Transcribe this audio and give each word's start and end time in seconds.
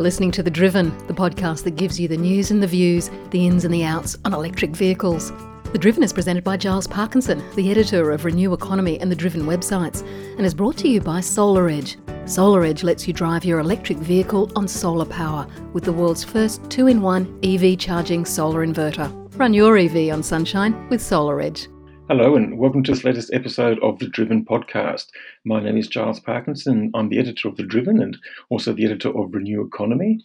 You're 0.00 0.04
listening 0.04 0.30
to 0.30 0.42
The 0.42 0.50
Driven, 0.50 0.96
the 1.08 1.12
podcast 1.12 1.64
that 1.64 1.76
gives 1.76 2.00
you 2.00 2.08
the 2.08 2.16
news 2.16 2.50
and 2.50 2.62
the 2.62 2.66
views, 2.66 3.10
the 3.32 3.46
ins 3.46 3.66
and 3.66 3.74
the 3.74 3.84
outs 3.84 4.16
on 4.24 4.32
electric 4.32 4.70
vehicles. 4.70 5.30
The 5.72 5.78
Driven 5.78 6.02
is 6.02 6.10
presented 6.10 6.42
by 6.42 6.56
Giles 6.56 6.86
Parkinson, 6.86 7.44
the 7.54 7.70
editor 7.70 8.10
of 8.10 8.24
Renew 8.24 8.54
Economy 8.54 8.98
and 8.98 9.12
the 9.12 9.14
Driven 9.14 9.42
websites, 9.42 10.00
and 10.38 10.46
is 10.46 10.54
brought 10.54 10.78
to 10.78 10.88
you 10.88 11.02
by 11.02 11.20
SolarEdge. 11.20 11.96
SolarEdge 12.24 12.82
lets 12.82 13.06
you 13.06 13.12
drive 13.12 13.44
your 13.44 13.58
electric 13.58 13.98
vehicle 13.98 14.50
on 14.56 14.66
solar 14.66 15.04
power 15.04 15.46
with 15.74 15.84
the 15.84 15.92
world's 15.92 16.24
first 16.24 16.62
two 16.70 16.86
in 16.86 17.02
one 17.02 17.38
EV 17.42 17.78
charging 17.78 18.24
solar 18.24 18.66
inverter. 18.66 19.12
Run 19.38 19.52
your 19.52 19.76
EV 19.76 20.14
on 20.14 20.22
sunshine 20.22 20.88
with 20.88 21.02
SolarEdge. 21.02 21.68
Hello, 22.10 22.34
and 22.34 22.58
welcome 22.58 22.82
to 22.82 22.90
this 22.90 23.04
latest 23.04 23.32
episode 23.32 23.78
of 23.84 24.00
the 24.00 24.08
Driven 24.08 24.44
podcast. 24.44 25.06
My 25.44 25.62
name 25.62 25.76
is 25.76 25.86
Giles 25.86 26.18
Parkinson. 26.18 26.90
I'm 26.92 27.08
the 27.08 27.20
editor 27.20 27.46
of 27.46 27.56
The 27.56 27.62
Driven 27.62 28.02
and 28.02 28.18
also 28.48 28.72
the 28.72 28.84
editor 28.84 29.10
of 29.10 29.32
Renew 29.32 29.64
Economy. 29.64 30.18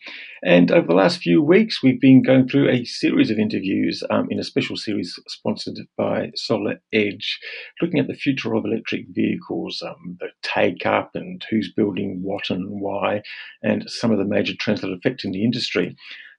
And 0.44 0.72
over 0.72 0.88
the 0.88 0.96
last 0.96 1.20
few 1.20 1.44
weeks, 1.44 1.84
we've 1.84 2.02
been 2.02 2.24
going 2.24 2.50
through 2.50 2.72
a 2.72 2.86
series 2.86 3.30
of 3.30 3.38
interviews 3.38 4.02
um, 4.10 4.26
in 4.32 4.40
a 4.40 4.44
special 4.44 4.78
series 4.78 5.20
sponsored 5.28 5.78
by 5.96 6.32
Solar 6.34 6.82
Edge, 6.92 7.40
looking 7.80 8.00
at 8.00 8.08
the 8.08 8.16
future 8.16 8.56
of 8.56 8.66
electric 8.66 9.06
vehicles, 9.12 9.84
um, 9.86 10.18
the 10.20 10.30
take 10.42 10.88
up, 10.88 11.12
and 11.14 11.46
who's 11.52 11.72
building 11.72 12.22
what 12.24 12.50
and 12.50 12.82
why, 12.82 13.22
and 13.62 13.88
some 13.88 14.12
of 14.12 14.18
the 14.18 14.26
major 14.26 14.56
trends 14.60 14.82
that 14.82 14.90
are 14.90 14.96
affecting 14.96 15.34
the 15.34 15.44
industry. 15.44 15.96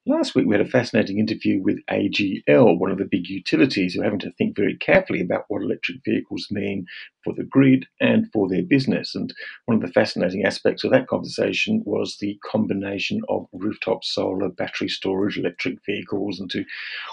Last 0.09 0.37
week, 0.37 0.46
we 0.46 0.55
had 0.55 0.65
a 0.65 0.70
fascinating 0.70 1.19
interview 1.19 1.60
with 1.60 1.84
AGL, 1.91 2.78
one 2.78 2.92
of 2.92 2.98
the 2.98 3.09
big 3.10 3.28
utilities 3.28 3.95
who 3.95 4.02
are 4.02 4.05
having 4.05 4.20
to 4.20 4.30
think 4.30 4.55
very 4.55 4.77
carefully 4.77 5.20
about 5.20 5.46
what 5.48 5.62
electric 5.62 6.05
vehicles 6.05 6.46
mean 6.48 6.87
for 7.24 7.34
the 7.34 7.42
grid 7.42 7.87
and 8.01 8.30
for 8.32 8.48
their 8.48 8.62
business. 8.62 9.16
And 9.16 9.34
one 9.65 9.74
of 9.74 9.82
the 9.82 9.92
fascinating 9.92 10.45
aspects 10.45 10.84
of 10.84 10.92
that 10.92 11.09
conversation 11.09 11.82
was 11.84 12.19
the 12.20 12.38
combination 12.45 13.21
of 13.29 13.48
rooftop 13.52 14.04
solar, 14.04 14.48
battery 14.48 14.88
storage, 14.88 15.38
electric 15.38 15.85
vehicles 15.85 16.38
into 16.38 16.65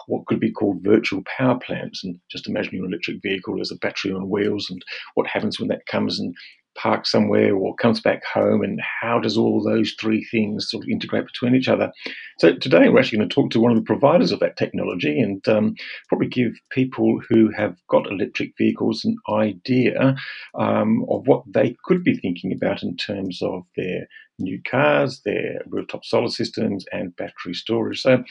what 0.06 0.28
could 0.28 0.40
be 0.40 0.52
called 0.52 0.84
virtual 0.84 1.24
power 1.36 1.58
plants. 1.58 2.04
And 2.04 2.20
just 2.30 2.48
imagine 2.48 2.76
your 2.76 2.86
electric 2.86 3.24
vehicle 3.24 3.60
as 3.60 3.72
a 3.72 3.76
battery 3.78 4.12
on 4.12 4.30
wheels 4.30 4.70
and 4.70 4.86
what 5.16 5.26
happens 5.26 5.60
when 5.60 5.70
that 5.70 5.88
comes 5.88 6.20
and 6.20 6.36
parks 6.76 7.12
somewhere 7.12 7.56
or 7.56 7.76
comes 7.76 8.00
back 8.00 8.24
home 8.26 8.62
and 8.64 8.82
how 9.02 9.20
does 9.20 9.38
all 9.38 9.64
those 9.64 9.94
three 10.00 10.24
things 10.26 10.70
sort 10.70 10.84
of 10.84 10.90
integrate 10.90 11.26
between 11.26 11.56
each 11.56 11.68
other? 11.68 11.92
So 12.40 12.56
today 12.56 12.90
we're 12.90 13.00
actually 13.00 13.20
going 13.20 13.30
to 13.30 13.36
talk 13.36 13.52
to 13.52 13.60
one 13.60 13.72
of 13.72 13.78
the 13.78 13.84
providers 13.84 14.32
of 14.32 14.40
that 14.40 14.58
technology 14.58 15.20
and 15.20 15.48
um, 15.48 15.76
probably 16.10 16.28
give 16.28 16.54
people 16.72 17.20
who 17.30 17.52
have 17.52 17.76
got 17.90 18.10
electric 18.10 18.54
vehicles 18.58 19.06
an 19.06 19.18
idea 19.30 20.16
um, 20.60 21.06
of 21.10 21.28
what 21.28 21.44
they 21.48 21.76
could 21.84 22.04
be 22.04 22.18
thinking 22.18 22.52
about 22.52 22.84
in 22.84 22.96
terms 22.98 23.42
of 23.42 23.64
their 23.76 24.08
new 24.40 24.60
cars 24.70 25.22
their 25.26 25.62
rooftop 25.68 26.04
solar 26.04 26.28
systems 26.28 26.86
and 26.92 27.16
battery 27.16 27.54
storage. 27.54 28.02
So 28.02 28.24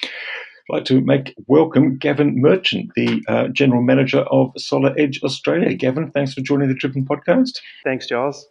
I'd 0.72 0.76
like 0.76 0.84
to 0.86 1.02
make 1.02 1.34
welcome 1.48 1.98
Gavin 1.98 2.40
Merchant, 2.40 2.92
the 2.96 3.22
uh, 3.28 3.48
General 3.48 3.82
Manager 3.82 4.20
of 4.20 4.52
Solar 4.56 4.98
Edge 4.98 5.20
Australia. 5.22 5.74
Gavin, 5.74 6.10
thanks 6.12 6.32
for 6.32 6.40
joining 6.40 6.68
the 6.68 6.74
Driven 6.74 7.04
podcast. 7.04 7.58
Thanks, 7.84 8.06
Giles. 8.06 8.46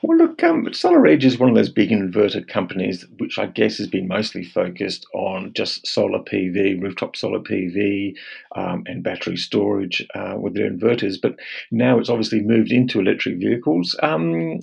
Well, 0.00 0.16
look, 0.16 0.42
um, 0.42 0.72
Solar 0.72 1.06
Edge 1.06 1.26
is 1.26 1.38
one 1.38 1.50
of 1.50 1.54
those 1.54 1.68
big 1.68 1.90
inverter 1.90 2.48
companies, 2.48 3.04
which 3.18 3.38
I 3.38 3.44
guess 3.48 3.76
has 3.76 3.86
been 3.86 4.08
mostly 4.08 4.44
focused 4.44 5.04
on 5.12 5.52
just 5.52 5.86
solar 5.86 6.20
PV, 6.20 6.80
rooftop 6.80 7.14
solar 7.14 7.40
PV, 7.40 8.14
um, 8.56 8.84
and 8.86 9.04
battery 9.04 9.36
storage 9.36 10.06
uh, 10.14 10.36
with 10.38 10.54
their 10.54 10.70
inverters. 10.70 11.16
But 11.20 11.36
now 11.70 11.98
it's 11.98 12.08
obviously 12.08 12.40
moved 12.40 12.72
into 12.72 12.98
electric 12.98 13.36
vehicles. 13.36 13.94
Um, 14.02 14.58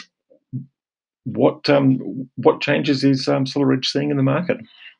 what 1.25 1.69
um, 1.69 2.27
what 2.35 2.61
changes 2.61 3.03
is 3.03 3.27
um, 3.27 3.45
Solar 3.45 3.73
Edge 3.73 3.87
seeing 3.87 4.09
in 4.09 4.17
the 4.17 4.23
market? 4.23 4.57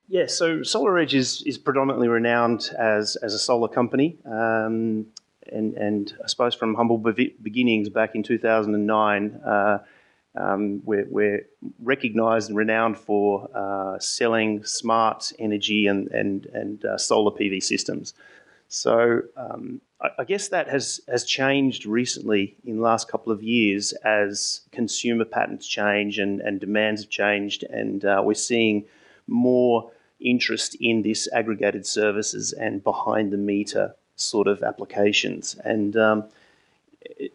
Yeah, 0.10 0.28
so 0.28 0.60
SolarEdge 0.60 1.14
is, 1.14 1.44
is 1.46 1.58
predominantly 1.58 2.08
renowned 2.08 2.70
as, 2.78 3.18
as 3.18 3.34
a 3.34 3.40
solar 3.40 3.68
company. 3.68 4.18
Um, 4.26 5.08
and, 5.52 5.74
and 5.76 6.14
I 6.24 6.28
suppose 6.28 6.56
from 6.56 6.76
humble 6.76 6.98
beginnings 6.98 7.90
back 7.90 8.16
in 8.16 8.24
2009, 8.24 9.42
uh, 9.46 9.80
um, 10.36 10.82
we're, 10.86 11.08
we're, 11.10 11.48
recognized 11.80 12.50
and 12.50 12.58
renowned 12.58 12.98
for 12.98 13.50
uh, 13.56 13.98
selling 14.00 14.64
smart 14.64 15.34
energy 15.40 15.88
and, 15.88 16.08
and, 16.10 16.46
and 16.48 16.86
uh, 16.86 16.98
solar 16.98 17.32
PV 17.32 17.64
systems. 17.64 18.14
So 18.68 19.22
um, 19.36 19.82
I, 20.02 20.10
I, 20.20 20.24
guess 20.24 20.50
that 20.50 20.70
has, 20.70 21.02
has 21.08 21.24
changed 21.24 21.86
recently 21.86 22.56
in 22.66 22.78
the 22.78 22.82
last 22.82 23.10
couple 23.10 23.32
of 23.32 23.42
years 23.42 23.94
as 24.04 24.62
consumer 24.72 25.26
patterns 25.26 25.68
change 25.68 26.20
and, 26.20 26.40
and 26.42 26.60
demands 26.60 27.02
have 27.02 27.10
changed, 27.10 27.64
and 27.64 28.06
uh, 28.06 28.22
we're 28.24 28.36
seeing 28.36 28.86
more 29.28 29.92
interest 30.20 30.76
in 30.80 31.02
this 31.02 31.28
aggregated 31.34 31.86
services 31.86 32.54
and 32.54 32.84
behind 32.84 33.32
the 33.32 33.38
meter 33.38 33.96
sort 34.16 34.48
of 34.48 34.64
applications. 34.64 35.56
And 35.64 35.96
um, 35.96 36.24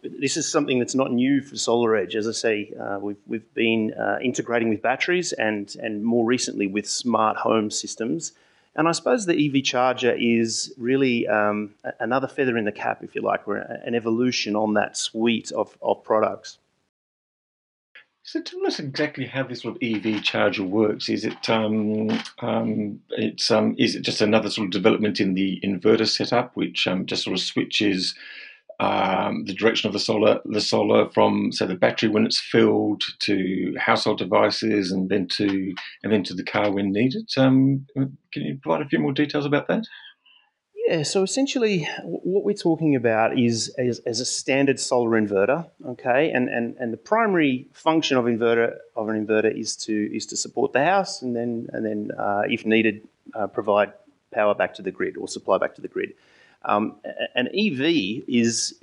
this 0.03 0.37
is 0.37 0.49
something 0.49 0.79
that's 0.79 0.95
not 0.95 1.11
new 1.11 1.41
for 1.41 1.55
SolarEdge. 1.55 2.15
As 2.15 2.27
I 2.27 2.31
say, 2.31 2.73
uh, 2.79 2.99
we've, 3.01 3.17
we've 3.25 3.53
been 3.53 3.93
uh, 3.93 4.19
integrating 4.21 4.69
with 4.69 4.81
batteries 4.81 5.33
and, 5.33 5.75
and 5.81 6.03
more 6.03 6.25
recently 6.25 6.67
with 6.67 6.87
smart 6.87 7.37
home 7.37 7.71
systems. 7.71 8.33
And 8.75 8.87
I 8.87 8.91
suppose 8.91 9.25
the 9.25 9.47
EV 9.47 9.63
charger 9.63 10.13
is 10.17 10.73
really 10.77 11.27
um, 11.27 11.75
another 11.99 12.27
feather 12.27 12.57
in 12.57 12.65
the 12.65 12.71
cap, 12.71 13.03
if 13.03 13.13
you 13.13 13.21
like, 13.21 13.47
or 13.47 13.57
an 13.57 13.93
evolution 13.93 14.55
on 14.55 14.73
that 14.73 14.97
suite 14.97 15.51
of, 15.51 15.77
of 15.81 16.03
products. 16.03 16.57
So 18.25 18.41
tell 18.41 18.65
us 18.65 18.79
exactly 18.79 19.25
how 19.25 19.43
this 19.43 19.63
sort 19.63 19.75
of 19.75 19.81
EV 19.83 20.23
charger 20.23 20.63
works. 20.63 21.09
Is 21.09 21.25
it 21.25 21.49
um, 21.49 22.09
um, 22.39 23.01
it's 23.09 23.51
um, 23.51 23.75
is 23.77 23.95
it 23.95 24.01
just 24.01 24.21
another 24.21 24.49
sort 24.49 24.65
of 24.65 24.71
development 24.71 25.19
in 25.19 25.33
the 25.33 25.59
inverter 25.61 26.07
setup, 26.07 26.55
which 26.55 26.87
um, 26.87 27.05
just 27.05 27.25
sort 27.25 27.37
of 27.37 27.41
switches 27.41 28.15
um, 28.79 29.43
the 29.45 29.53
direction 29.53 29.87
of 29.87 29.93
the 29.93 29.99
solar 29.99 30.39
the 30.45 30.61
solar 30.61 31.09
from 31.09 31.51
say 31.51 31.65
the 31.65 31.75
battery 31.75 32.07
when 32.07 32.25
it's 32.25 32.39
filled 32.39 33.03
to 33.19 33.75
household 33.77 34.19
devices 34.19 34.89
and 34.89 35.09
then 35.09 35.27
to 35.27 35.75
and 36.01 36.13
then 36.13 36.23
to 36.23 36.33
the 36.33 36.45
car 36.45 36.71
when 36.71 36.93
needed? 36.93 37.29
Um, 37.35 37.85
can 37.93 38.17
you 38.41 38.57
provide 38.61 38.85
a 38.85 38.89
few 38.89 38.99
more 38.99 39.11
details 39.11 39.45
about 39.45 39.67
that? 39.67 39.85
Yeah, 40.87 41.03
so 41.03 41.23
essentially, 41.23 41.87
what 42.03 42.43
we're 42.43 42.53
talking 42.53 42.95
about 42.95 43.39
is 43.39 43.69
as, 43.77 43.99
as, 43.99 44.19
a 44.19 44.25
standard 44.25 44.81
solar 44.81 45.11
inverter, 45.11 45.65
okay, 45.85 46.29
and, 46.31 46.49
and 46.49 46.75
and 46.77 46.91
the 46.91 46.97
primary 46.97 47.67
function 47.71 48.17
of 48.17 48.25
inverter 48.25 48.75
of 48.97 49.07
an 49.07 49.25
inverter 49.25 49.57
is 49.57 49.77
to 49.77 50.13
is 50.13 50.25
to 50.25 50.35
support 50.35 50.73
the 50.73 50.83
house, 50.83 51.21
and 51.21 51.33
then 51.37 51.69
and 51.71 51.85
then 51.85 52.11
uh, 52.17 52.41
if 52.49 52.65
needed, 52.65 53.07
uh, 53.33 53.47
provide 53.47 53.93
power 54.33 54.53
back 54.53 54.73
to 54.73 54.81
the 54.81 54.91
grid 54.91 55.15
or 55.15 55.29
supply 55.29 55.57
back 55.57 55.73
to 55.75 55.81
the 55.81 55.87
grid. 55.87 56.13
Um, 56.65 56.95
an 57.35 57.47
EV 57.47 58.23
is, 58.27 58.75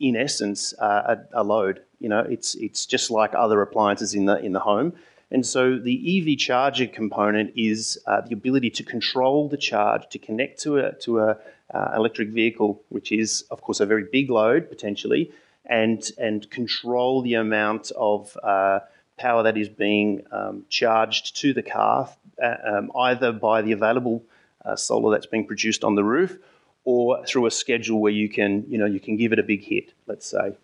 in 0.00 0.14
essence, 0.14 0.74
uh, 0.78 1.16
a, 1.32 1.40
a 1.40 1.42
load. 1.42 1.82
You 2.00 2.10
know, 2.10 2.20
it's 2.20 2.54
it's 2.56 2.84
just 2.84 3.10
like 3.10 3.34
other 3.34 3.62
appliances 3.62 4.14
in 4.14 4.26
the 4.26 4.36
in 4.38 4.52
the 4.52 4.60
home. 4.60 4.92
And 5.30 5.44
so 5.44 5.78
the 5.78 6.32
EV 6.32 6.38
charger 6.38 6.86
component 6.86 7.52
is 7.56 7.98
uh, 8.06 8.20
the 8.20 8.32
ability 8.32 8.70
to 8.70 8.84
control 8.84 9.48
the 9.48 9.56
charge, 9.56 10.08
to 10.10 10.18
connect 10.18 10.62
to 10.62 10.78
a 10.78 10.92
to 11.00 11.20
a 11.20 11.38
uh, 11.74 11.92
electric 11.96 12.28
vehicle, 12.28 12.82
which 12.90 13.10
is 13.10 13.42
of 13.50 13.60
course 13.60 13.80
a 13.80 13.86
very 13.86 14.04
big 14.10 14.30
load 14.30 14.68
potentially, 14.68 15.32
and 15.64 16.10
and 16.18 16.48
control 16.50 17.22
the 17.22 17.34
amount 17.34 17.90
of 17.96 18.36
uh, 18.42 18.80
power 19.18 19.42
that 19.42 19.56
is 19.56 19.68
being 19.68 20.22
um, 20.30 20.64
charged 20.68 21.36
to 21.36 21.52
the 21.52 21.62
car, 21.62 22.08
uh, 22.42 22.54
um, 22.64 22.92
either 22.94 23.32
by 23.32 23.62
the 23.62 23.72
available 23.72 24.22
uh, 24.64 24.76
solar 24.76 25.10
that's 25.10 25.26
being 25.26 25.46
produced 25.46 25.82
on 25.82 25.96
the 25.96 26.04
roof, 26.04 26.38
or 26.84 27.24
through 27.26 27.46
a 27.46 27.50
schedule 27.50 28.00
where 28.00 28.12
you 28.12 28.28
can 28.28 28.64
you 28.68 28.78
know 28.78 28.86
you 28.86 29.00
can 29.00 29.16
give 29.16 29.32
it 29.32 29.40
a 29.40 29.42
big 29.42 29.64
hit, 29.64 29.92
let's 30.06 30.26
say. 30.26 30.56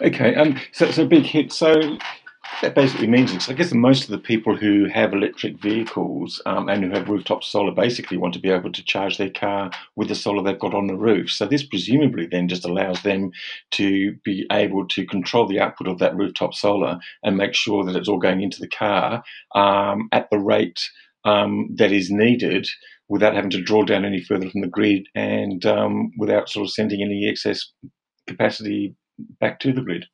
Okay, 0.00 0.34
um, 0.36 0.58
so 0.72 0.86
it's 0.86 0.98
a 0.98 1.04
big 1.04 1.24
hit. 1.24 1.52
So 1.52 1.98
that 2.62 2.74
basically 2.74 3.06
means 3.06 3.32
is, 3.32 3.48
I 3.48 3.52
guess 3.52 3.72
most 3.72 4.04
of 4.04 4.10
the 4.10 4.18
people 4.18 4.56
who 4.56 4.86
have 4.86 5.12
electric 5.12 5.60
vehicles 5.60 6.42
um, 6.44 6.68
and 6.68 6.82
who 6.82 6.90
have 6.90 7.08
rooftop 7.08 7.44
solar 7.44 7.72
basically 7.72 8.16
want 8.16 8.34
to 8.34 8.40
be 8.40 8.50
able 8.50 8.72
to 8.72 8.84
charge 8.84 9.16
their 9.16 9.30
car 9.30 9.70
with 9.96 10.08
the 10.08 10.14
solar 10.14 10.42
they've 10.42 10.58
got 10.58 10.74
on 10.74 10.88
the 10.88 10.96
roof. 10.96 11.30
So 11.30 11.46
this 11.46 11.64
presumably 11.64 12.26
then 12.26 12.48
just 12.48 12.64
allows 12.64 13.02
them 13.02 13.30
to 13.72 14.12
be 14.24 14.46
able 14.50 14.88
to 14.88 15.06
control 15.06 15.46
the 15.46 15.60
output 15.60 15.86
of 15.86 15.98
that 15.98 16.16
rooftop 16.16 16.54
solar 16.54 16.98
and 17.22 17.36
make 17.36 17.54
sure 17.54 17.84
that 17.84 17.94
it's 17.94 18.08
all 18.08 18.18
going 18.18 18.42
into 18.42 18.60
the 18.60 18.68
car 18.68 19.22
um, 19.54 20.08
at 20.12 20.28
the 20.30 20.38
rate 20.38 20.80
um, 21.24 21.68
that 21.76 21.92
is 21.92 22.10
needed 22.10 22.66
without 23.08 23.34
having 23.34 23.50
to 23.50 23.62
draw 23.62 23.84
down 23.84 24.04
any 24.04 24.22
further 24.22 24.50
from 24.50 24.62
the 24.62 24.66
grid 24.66 25.06
and 25.14 25.64
um, 25.64 26.10
without 26.18 26.48
sort 26.48 26.66
of 26.66 26.72
sending 26.72 27.02
any 27.02 27.28
excess 27.28 27.72
capacity 28.26 28.94
back 29.40 29.60
to 29.60 29.72
the 29.72 29.80
grid. 29.80 30.04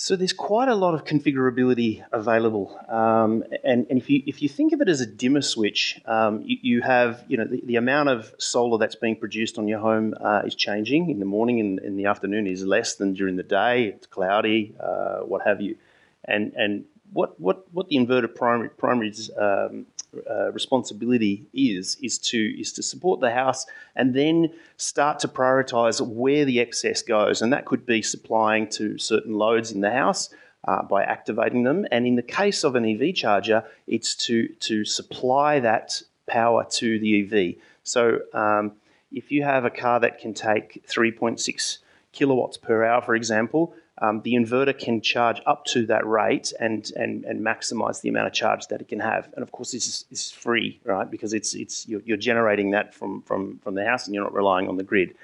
So 0.00 0.14
there's 0.14 0.32
quite 0.32 0.68
a 0.68 0.76
lot 0.76 0.94
of 0.94 1.04
configurability 1.04 2.04
available, 2.12 2.78
um, 2.88 3.42
and, 3.64 3.84
and 3.90 3.98
if 3.98 4.08
you 4.08 4.22
if 4.26 4.40
you 4.40 4.48
think 4.48 4.72
of 4.72 4.80
it 4.80 4.88
as 4.88 5.00
a 5.00 5.06
dimmer 5.06 5.42
switch, 5.42 6.00
um, 6.06 6.40
you, 6.42 6.56
you, 6.62 6.82
have 6.82 7.24
you 7.26 7.36
know 7.36 7.44
the, 7.44 7.60
the, 7.64 7.74
amount 7.74 8.08
of 8.08 8.32
solar 8.38 8.78
that's 8.78 8.94
being 8.94 9.16
produced 9.16 9.58
on 9.58 9.66
your 9.66 9.80
home 9.80 10.14
uh, 10.20 10.42
is 10.46 10.54
changing 10.54 11.10
in 11.10 11.18
the 11.18 11.24
morning 11.24 11.58
and 11.58 11.80
in 11.80 11.96
the 11.96 12.04
afternoon 12.04 12.46
is 12.46 12.64
less 12.64 12.94
than 12.94 13.12
during 13.12 13.34
the 13.34 13.42
day. 13.42 13.86
It's 13.86 14.06
cloudy, 14.06 14.72
uh, 14.78 15.22
what 15.22 15.44
have 15.44 15.60
you, 15.60 15.76
and 16.24 16.52
and 16.54 16.84
what, 17.12 17.40
what, 17.40 17.66
what 17.72 17.88
the 17.88 17.96
inverter 17.96 18.32
primary, 18.32 18.68
primary 18.68 19.12
um, 19.36 19.86
uh, 20.30 20.50
responsibility 20.52 21.44
is 21.52 21.96
is 22.02 22.18
to 22.18 22.38
is 22.60 22.72
to 22.72 22.82
support 22.82 23.20
the 23.20 23.30
house 23.30 23.66
and 23.94 24.14
then 24.14 24.50
start 24.76 25.18
to 25.20 25.28
prioritize 25.28 26.00
where 26.00 26.44
the 26.44 26.60
excess 26.60 27.02
goes, 27.02 27.42
and 27.42 27.52
that 27.52 27.64
could 27.66 27.84
be 27.84 28.02
supplying 28.02 28.68
to 28.68 28.98
certain 28.98 29.34
loads 29.34 29.70
in 29.72 29.80
the 29.80 29.90
house. 29.90 30.30
Uh, 30.64 30.82
by 30.82 31.04
activating 31.04 31.62
them, 31.62 31.86
and 31.92 32.04
in 32.04 32.16
the 32.16 32.22
case 32.22 32.64
of 32.64 32.74
an 32.74 32.84
EV 32.84 33.14
charger, 33.14 33.62
it's 33.86 34.16
to 34.16 34.48
to 34.58 34.84
supply 34.84 35.60
that 35.60 36.02
power 36.26 36.66
to 36.68 36.98
the 36.98 37.22
EV. 37.22 37.54
So, 37.84 38.18
um, 38.34 38.72
if 39.12 39.30
you 39.30 39.44
have 39.44 39.64
a 39.64 39.70
car 39.70 40.00
that 40.00 40.18
can 40.18 40.34
take 40.34 40.84
3.6 40.86 41.78
kilowatts 42.12 42.56
per 42.56 42.84
hour, 42.84 43.00
for 43.00 43.14
example, 43.14 43.72
um, 44.00 44.22
the 44.22 44.34
inverter 44.34 44.78
can 44.78 45.00
charge 45.00 45.40
up 45.46 45.64
to 45.66 45.86
that 45.86 46.06
rate 46.06 46.52
and, 46.60 46.90
and, 46.96 47.24
and 47.24 47.44
maximize 47.44 48.00
the 48.00 48.08
amount 48.08 48.28
of 48.28 48.32
charge 48.32 48.66
that 48.68 48.80
it 48.80 48.88
can 48.88 49.00
have. 49.00 49.28
And 49.34 49.42
of 49.42 49.50
course, 49.50 49.72
this 49.72 49.86
is, 49.86 50.04
is 50.10 50.30
free, 50.30 50.80
right? 50.84 51.10
Because 51.10 51.32
it's, 51.32 51.54
it's, 51.54 51.88
you're, 51.88 52.02
you're, 52.04 52.16
generating 52.16 52.70
that 52.72 52.94
from, 52.94 53.22
from, 53.22 53.58
from 53.58 53.74
the 53.74 53.84
house 53.84 54.06
and 54.06 54.14
you're 54.14 54.24
not 54.24 54.34
relying 54.34 54.68
on 54.68 54.76
the 54.76 54.82
grid. 54.82 55.14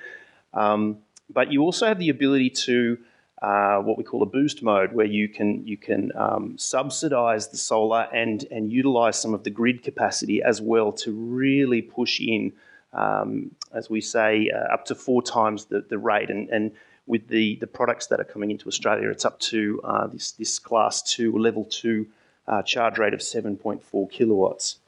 Um, 0.53 0.99
but 1.31 1.53
you 1.53 1.63
also 1.63 1.87
have 1.87 1.99
the 1.99 2.09
ability 2.09 2.51
to 2.51 2.99
uh, 3.43 3.79
what 3.79 3.99
we 3.99 4.05
call 4.05 4.23
a 4.23 4.27
boost 4.27 4.63
mode, 4.63 4.93
where 4.93 5.07
you 5.07 5.29
can 5.29 5.67
you 5.67 5.77
can 5.77 6.13
um, 6.17 6.57
subsidize 6.57 7.49
the 7.49 7.59
solar 7.59 8.09
and 8.13 8.47
and 8.51 8.73
utilize 8.73 9.21
some 9.21 9.35
of 9.35 9.45
the 9.45 9.51
grid 9.51 9.83
capacity 9.83 10.43
as 10.43 10.63
well 10.63 10.93
to 10.93 11.13
really 11.13 11.83
push 11.83 12.21
in, 12.21 12.53
um, 12.95 13.51
as 13.73 13.91
we 13.91 14.01
say, 14.01 14.51
uh, 14.51 14.73
up 14.73 14.87
to 14.87 14.95
four 14.95 15.21
times 15.21 15.67
the, 15.67 15.85
the 15.89 15.99
rate. 15.99 16.31
And, 16.31 16.49
and 16.49 16.73
with 17.07 17.29
the, 17.29 17.57
the 17.57 17.67
products 17.67 18.07
that 18.09 18.21
are 18.21 18.25
coming 18.25 18.51
into 18.51 18.67
Australia, 18.67 19.11
it's 19.11 19.25
up 19.25 19.39
to 19.39 19.81
uh, 19.85 20.07
this, 20.07 20.33
this 20.33 20.59
class 20.59 21.03
two, 21.03 21.37
level 21.37 21.65
two 21.65 22.07
uh, 22.47 22.63
charge 22.63 22.99
rate 22.99 23.15
of 23.15 23.21
7.4 23.21 24.11
kilowatts. 24.11 24.79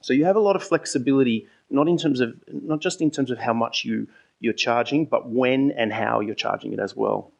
So 0.00 0.12
you 0.12 0.24
have 0.26 0.36
a 0.36 0.40
lot 0.40 0.56
of 0.56 0.62
flexibility, 0.62 1.46
not 1.70 1.88
in 1.88 1.96
terms 1.96 2.20
of 2.20 2.34
not 2.52 2.80
just 2.80 3.00
in 3.00 3.10
terms 3.10 3.30
of 3.30 3.38
how 3.38 3.54
much 3.54 3.84
you 3.84 4.06
you're 4.40 4.52
charging, 4.52 5.06
but 5.06 5.28
when 5.30 5.70
and 5.70 5.92
how 5.92 6.20
you're 6.20 6.34
charging 6.34 6.74
it 6.74 6.78
as 6.78 6.94
well. 6.94 7.30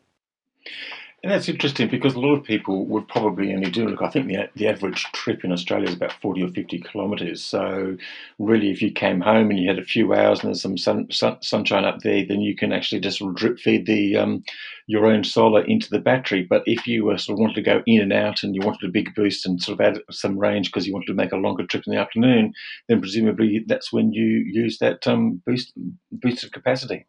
And 1.24 1.32
that's 1.32 1.48
interesting 1.48 1.88
because 1.88 2.16
a 2.16 2.20
lot 2.20 2.34
of 2.34 2.44
people 2.44 2.84
would 2.84 3.08
probably 3.08 3.54
only 3.54 3.70
do, 3.70 3.88
look, 3.88 4.02
I 4.02 4.10
think 4.10 4.26
the, 4.26 4.46
the 4.56 4.68
average 4.68 5.04
trip 5.14 5.42
in 5.42 5.52
Australia 5.52 5.88
is 5.88 5.94
about 5.94 6.12
40 6.20 6.42
or 6.42 6.48
50 6.48 6.80
kilometres. 6.80 7.42
So, 7.42 7.96
really, 8.38 8.70
if 8.70 8.82
you 8.82 8.92
came 8.92 9.22
home 9.22 9.48
and 9.48 9.58
you 9.58 9.66
had 9.66 9.78
a 9.78 9.86
few 9.86 10.12
hours 10.12 10.40
and 10.40 10.48
there's 10.48 10.60
some 10.60 10.76
sun, 10.76 11.10
sun, 11.10 11.38
sunshine 11.40 11.86
up 11.86 12.00
there, 12.00 12.26
then 12.26 12.42
you 12.42 12.54
can 12.54 12.74
actually 12.74 13.00
just 13.00 13.22
drip 13.36 13.58
feed 13.58 13.86
the 13.86 14.18
um, 14.18 14.44
your 14.86 15.06
own 15.06 15.24
solar 15.24 15.64
into 15.64 15.88
the 15.88 15.98
battery. 15.98 16.42
But 16.42 16.62
if 16.66 16.86
you 16.86 17.06
were 17.06 17.16
sort 17.16 17.36
of 17.36 17.40
wanted 17.40 17.54
to 17.54 17.62
go 17.62 17.82
in 17.86 18.02
and 18.02 18.12
out 18.12 18.42
and 18.42 18.54
you 18.54 18.60
wanted 18.60 18.86
a 18.86 18.92
big 18.92 19.14
boost 19.14 19.46
and 19.46 19.62
sort 19.62 19.80
of 19.80 19.86
add 19.86 20.02
some 20.10 20.38
range 20.38 20.70
because 20.70 20.86
you 20.86 20.92
wanted 20.92 21.06
to 21.06 21.14
make 21.14 21.32
a 21.32 21.36
longer 21.36 21.64
trip 21.64 21.84
in 21.86 21.94
the 21.94 22.00
afternoon, 22.00 22.52
then 22.90 23.00
presumably 23.00 23.64
that's 23.66 23.90
when 23.90 24.12
you 24.12 24.26
use 24.26 24.76
that 24.76 25.06
um, 25.06 25.40
boost 25.46 25.72
boosted 26.12 26.52
capacity. 26.52 27.06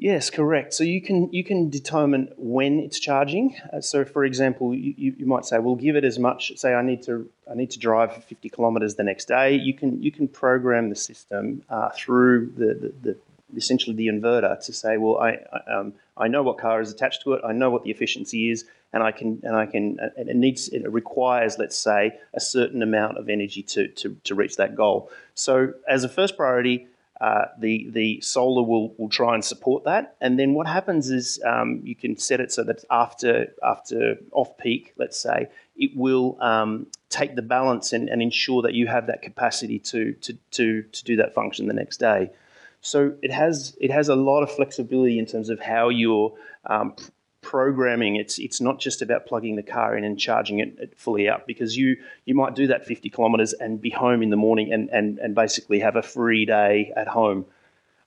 Yes, 0.00 0.30
correct. 0.30 0.74
So 0.74 0.84
you 0.84 1.00
can 1.02 1.28
you 1.32 1.42
can 1.42 1.70
determine 1.70 2.28
when 2.36 2.78
it's 2.78 3.00
charging. 3.00 3.56
Uh, 3.72 3.80
so, 3.80 4.04
for 4.04 4.24
example, 4.24 4.72
you, 4.72 4.94
you 5.18 5.26
might 5.26 5.44
say, 5.44 5.58
"We'll 5.58 5.74
give 5.74 5.96
it 5.96 6.04
as 6.04 6.20
much." 6.20 6.52
Say, 6.54 6.72
I 6.72 6.82
need 6.82 7.02
to 7.02 7.28
I 7.50 7.54
need 7.54 7.72
to 7.72 7.80
drive 7.80 8.24
50 8.24 8.48
kilometres 8.48 8.94
the 8.94 9.02
next 9.02 9.26
day. 9.26 9.56
You 9.56 9.74
can 9.74 10.00
you 10.00 10.12
can 10.12 10.28
program 10.28 10.88
the 10.88 10.94
system 10.94 11.62
uh, 11.68 11.88
through 11.96 12.52
the, 12.56 12.74
the, 12.74 12.92
the, 13.02 13.16
essentially 13.56 13.96
the 13.96 14.06
inverter 14.06 14.64
to 14.66 14.72
say, 14.72 14.98
"Well, 14.98 15.18
I 15.18 15.38
um, 15.68 15.94
I 16.16 16.28
know 16.28 16.44
what 16.44 16.58
car 16.58 16.80
is 16.80 16.92
attached 16.92 17.22
to 17.22 17.32
it. 17.32 17.42
I 17.44 17.50
know 17.50 17.70
what 17.70 17.82
the 17.82 17.90
efficiency 17.90 18.52
is, 18.52 18.66
and 18.92 19.02
I 19.02 19.10
can 19.10 19.40
and 19.42 19.56
I 19.56 19.66
can 19.66 19.98
and 20.16 20.28
it 20.28 20.36
needs 20.36 20.68
it 20.68 20.88
requires, 20.88 21.58
let's 21.58 21.76
say, 21.76 22.12
a 22.34 22.40
certain 22.40 22.82
amount 22.82 23.18
of 23.18 23.28
energy 23.28 23.64
to 23.64 23.88
to, 23.88 24.16
to 24.22 24.36
reach 24.36 24.58
that 24.58 24.76
goal." 24.76 25.10
So, 25.34 25.72
as 25.88 26.04
a 26.04 26.08
first 26.08 26.36
priority 26.36 26.86
uh, 27.20 27.46
the 27.58 27.88
the 27.90 28.20
solar 28.20 28.62
will 28.62 28.94
will 28.96 29.08
try 29.08 29.34
and 29.34 29.44
support 29.44 29.84
that. 29.84 30.16
And 30.20 30.38
then 30.38 30.54
what 30.54 30.66
happens 30.66 31.10
is 31.10 31.40
um, 31.44 31.80
you 31.82 31.96
can 31.96 32.16
set 32.16 32.40
it 32.40 32.52
so 32.52 32.62
that 32.64 32.84
after 32.90 33.52
after 33.62 34.18
off 34.32 34.56
peak, 34.56 34.94
let's 34.98 35.18
say, 35.20 35.48
it 35.76 35.90
will 35.96 36.36
um, 36.40 36.86
take 37.08 37.34
the 37.34 37.42
balance 37.42 37.92
and, 37.92 38.08
and 38.08 38.22
ensure 38.22 38.62
that 38.62 38.74
you 38.74 38.86
have 38.86 39.06
that 39.08 39.22
capacity 39.22 39.78
to 39.80 40.12
to 40.14 40.34
to 40.52 40.82
to 40.82 41.04
do 41.04 41.16
that 41.16 41.34
function 41.34 41.66
the 41.66 41.74
next 41.74 41.96
day. 41.98 42.30
So 42.80 43.14
it 43.22 43.32
has 43.32 43.76
it 43.80 43.90
has 43.90 44.08
a 44.08 44.14
lot 44.14 44.42
of 44.42 44.50
flexibility 44.50 45.18
in 45.18 45.26
terms 45.26 45.50
of 45.50 45.60
how 45.60 45.88
you're 45.88 46.32
um, 46.66 46.94
programming. 47.48 48.16
It's 48.16 48.38
it's 48.38 48.60
not 48.60 48.78
just 48.78 49.00
about 49.00 49.24
plugging 49.24 49.56
the 49.56 49.62
car 49.62 49.96
in 49.96 50.04
and 50.04 50.20
charging 50.20 50.58
it 50.58 50.92
fully 50.98 51.30
up 51.30 51.46
because 51.46 51.78
you 51.78 51.96
you 52.26 52.34
might 52.34 52.54
do 52.54 52.66
that 52.66 52.84
50 52.84 53.08
kilometres 53.08 53.54
and 53.54 53.80
be 53.80 53.88
home 53.88 54.22
in 54.22 54.28
the 54.28 54.36
morning 54.36 54.70
and, 54.70 54.90
and, 54.90 55.18
and 55.18 55.34
basically 55.34 55.80
have 55.80 55.96
a 55.96 56.02
free 56.02 56.44
day 56.44 56.92
at 56.94 57.08
home. 57.08 57.46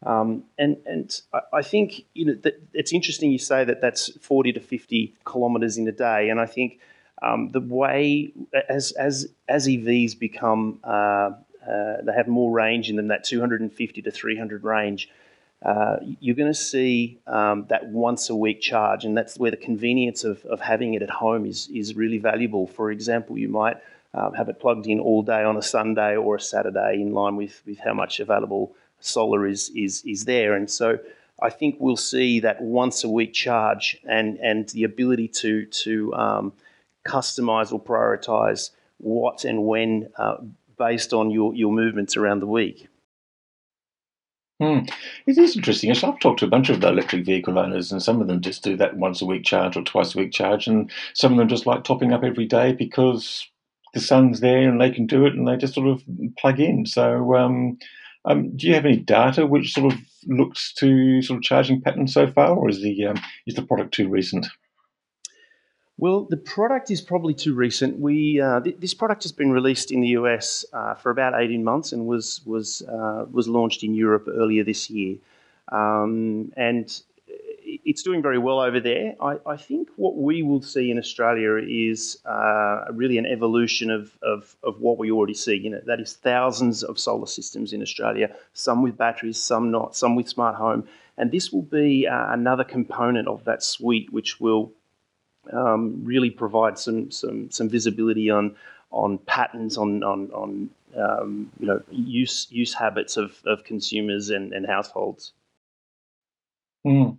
Um, 0.06 0.44
and 0.60 0.78
and 0.86 1.22
I 1.52 1.64
think 1.64 2.06
you 2.14 2.26
know 2.26 2.52
it's 2.72 2.94
interesting 2.94 3.32
you 3.32 3.40
say 3.40 3.64
that 3.64 3.82
that's 3.82 4.16
40 4.20 4.54
to 4.54 4.60
50 4.60 5.16
kilometres 5.26 5.76
in 5.76 5.88
a 5.88 5.92
day, 5.92 6.30
and 6.30 6.40
I 6.40 6.46
think 6.46 6.80
um, 7.24 7.50
the 7.50 7.62
way 7.62 8.32
as 8.70 8.92
as 8.92 9.28
as 9.50 9.68
EVs 9.68 10.20
become 10.20 10.80
uh, 10.84 11.32
uh, 11.68 12.02
they 12.04 12.14
have 12.16 12.28
more 12.28 12.52
range 12.52 12.92
in 12.92 12.96
them, 12.96 13.08
that 13.08 13.24
250 13.24 14.02
to 14.04 14.12
300 14.12 14.64
range 14.64 15.10
uh, 15.64 15.98
you're 16.20 16.36
going 16.36 16.52
to 16.52 16.54
see 16.54 17.20
um, 17.28 17.66
that 17.70 17.88
once 17.88 18.30
a 18.30 18.36
week 18.36 18.62
charge, 18.62 19.06
and 19.06 19.16
that's 19.16 19.38
where 19.38 19.52
the 19.52 19.58
convenience 19.58 20.24
of, 20.24 20.44
of 20.46 20.60
having 20.60 20.96
it 20.96 21.02
at 21.02 21.10
home 21.10 21.46
is, 21.46 21.70
is 21.74 21.96
really 21.96 22.18
valuable. 22.18 22.66
For 22.66 22.92
example, 22.92 23.38
you 23.38 23.48
might 23.48 23.78
um, 24.14 24.34
have 24.34 24.50
it 24.50 24.60
plugged 24.60 24.88
in 24.88 25.00
all 25.00 25.22
day 25.22 25.44
on 25.44 25.58
a 25.58 25.62
Sunday 25.62 26.16
or 26.16 26.36
a 26.36 26.42
Saturday 26.42 26.96
in 26.96 27.14
line 27.14 27.36
with, 27.36 27.62
with 27.66 27.80
how 27.80 27.94
much 27.94 28.20
available 28.20 28.74
solar 29.00 29.46
is, 29.46 29.70
is, 29.76 30.04
is 30.06 30.26
there. 30.26 30.56
And 30.56 30.70
so 30.70 31.00
I 31.42 31.50
think 31.50 31.78
we'll 31.80 31.96
see 31.96 32.40
that 32.40 32.62
once 32.62 33.04
a 33.04 33.10
week 33.10 33.34
charge 33.34 33.98
and, 34.04 34.38
and 34.40 34.68
the 34.70 34.84
ability 34.84 35.28
to, 35.28 35.66
to 35.66 36.14
um, 36.16 36.54
customize 37.06 37.72
or 37.72 37.82
prioritize 37.82 38.72
what 38.98 39.46
and 39.46 39.66
when 39.66 40.10
uh, 40.18 40.38
based 40.78 41.14
on 41.14 41.32
your, 41.32 41.54
your 41.54 41.72
movements 41.72 42.18
around 42.18 42.40
the 42.40 42.48
week. 42.48 42.88
Hmm. 44.62 44.82
It 45.26 45.40
is 45.40 45.56
interesting. 45.56 45.90
I've 45.92 46.20
talked 46.20 46.40
to 46.40 46.46
a 46.46 46.50
bunch 46.50 46.70
of 46.70 46.84
electric 46.84 47.26
vehicle 47.26 47.58
owners, 47.58 47.92
and 47.92 48.02
some 48.02 48.22
of 48.22 48.28
them 48.28 48.42
just 48.42 48.64
do 48.64 48.78
that 48.78 48.96
once 48.96 49.20
a 49.22 49.26
week 49.26 49.44
charge 49.44 49.76
or 49.76 49.82
twice 49.82 50.14
a 50.14 50.20
week 50.20 50.32
charge, 50.32 50.68
and 50.68 50.92
some 51.16 51.32
of 51.32 51.40
them 51.40 51.48
just 51.48 51.66
like 51.66 51.84
topping 51.84 52.14
up 52.14 52.24
every 52.24 52.46
day 52.46 52.72
because 52.72 53.48
the 53.96 54.00
sun's 54.00 54.40
there 54.40 54.70
and 54.70 54.80
they 54.80 54.92
can 54.92 55.08
do 55.08 55.26
it, 55.26 55.34
and 55.34 55.48
they 55.48 55.58
just 55.58 55.74
sort 55.74 55.88
of 55.88 56.04
plug 56.38 56.60
in. 56.60 56.86
So, 56.86 57.36
um, 57.36 57.80
um, 58.26 58.56
do 58.56 58.68
you 58.68 58.76
have 58.76 58.86
any 58.86 58.98
data 58.98 59.48
which 59.48 59.74
sort 59.74 59.94
of 59.94 60.00
looks 60.28 60.74
to 60.76 61.24
sort 61.24 61.38
of 61.38 61.44
charging 61.44 61.82
patterns 61.82 62.14
so 62.14 62.28
far, 62.32 62.56
or 62.56 62.70
is 62.70 62.84
the 62.84 63.08
um, 63.08 63.20
is 63.48 63.56
the 63.56 63.64
product 63.64 63.96
too 63.96 64.10
recent? 64.10 64.46
Well, 66.02 66.26
the 66.28 66.38
product 66.38 66.90
is 66.90 67.00
probably 67.00 67.36
too 67.36 67.54
recent. 67.54 68.00
We 68.00 68.42
uh, 68.42 68.62
th- 68.62 68.78
this 68.80 68.96
product 68.96 69.22
has 69.22 69.32
been 69.32 69.52
released 69.52 69.92
in 69.92 70.02
the 70.02 70.08
US 70.20 70.66
uh, 70.74 70.96
for 70.96 71.12
about 71.12 71.40
eighteen 71.40 71.64
months 71.64 71.92
and 71.94 72.08
was 72.08 72.42
was 72.44 72.82
uh, 72.82 73.26
was 73.32 73.48
launched 73.48 73.84
in 73.84 73.94
Europe 73.94 74.28
earlier 74.28 74.64
this 74.64 74.90
year, 74.90 75.18
um, 75.72 76.52
and 76.58 76.86
it's 77.86 78.02
doing 78.02 78.24
very 78.24 78.40
well 78.40 78.60
over 78.60 78.80
there. 78.80 79.14
I, 79.22 79.38
I, 79.46 79.58
think 79.58 79.90
what 79.96 80.18
we 80.18 80.42
will 80.42 80.64
see 80.64 80.90
in 80.90 80.98
Australia 80.98 81.56
is 81.58 82.18
uh, 82.26 82.86
really 82.92 83.18
an 83.20 83.26
evolution 83.26 83.92
of, 83.92 84.18
of, 84.24 84.56
of 84.64 84.82
what 84.82 84.98
we 84.98 85.10
already 85.12 85.36
see. 85.36 85.56
You 85.56 85.70
know, 85.70 85.82
that 85.86 86.00
is 86.02 86.14
thousands 86.14 86.84
of 86.84 87.00
solar 87.00 87.28
systems 87.28 87.72
in 87.74 87.82
Australia, 87.82 88.36
some 88.54 88.82
with 88.82 88.98
batteries, 88.98 89.38
some 89.38 89.72
not, 89.72 89.96
some 89.96 90.16
with 90.16 90.28
smart 90.28 90.56
home, 90.56 90.88
and 91.18 91.32
this 91.32 91.52
will 91.52 91.62
be 91.62 92.08
uh, 92.08 92.34
another 92.34 92.64
component 92.64 93.28
of 93.28 93.46
that 93.46 93.64
suite, 93.64 94.12
which 94.12 94.40
will 94.42 94.74
um, 95.52 96.02
really 96.04 96.30
provide 96.30 96.78
some 96.78 97.12
some 97.12 97.50
some 97.52 97.70
visibility 97.70 98.30
on 98.30 98.56
on 98.92 99.18
patterns 99.20 99.78
on 99.78 100.04
on, 100.04 100.32
on 100.32 100.70
um, 100.98 101.52
you 101.60 101.68
know 101.68 101.82
use 101.90 102.48
use 102.50 102.74
habits 102.74 103.18
of, 103.18 103.40
of 103.46 103.64
consumers 103.64 104.30
and, 104.30 104.54
and 104.54 104.66
households. 104.66 105.34
Mm. 106.86 107.18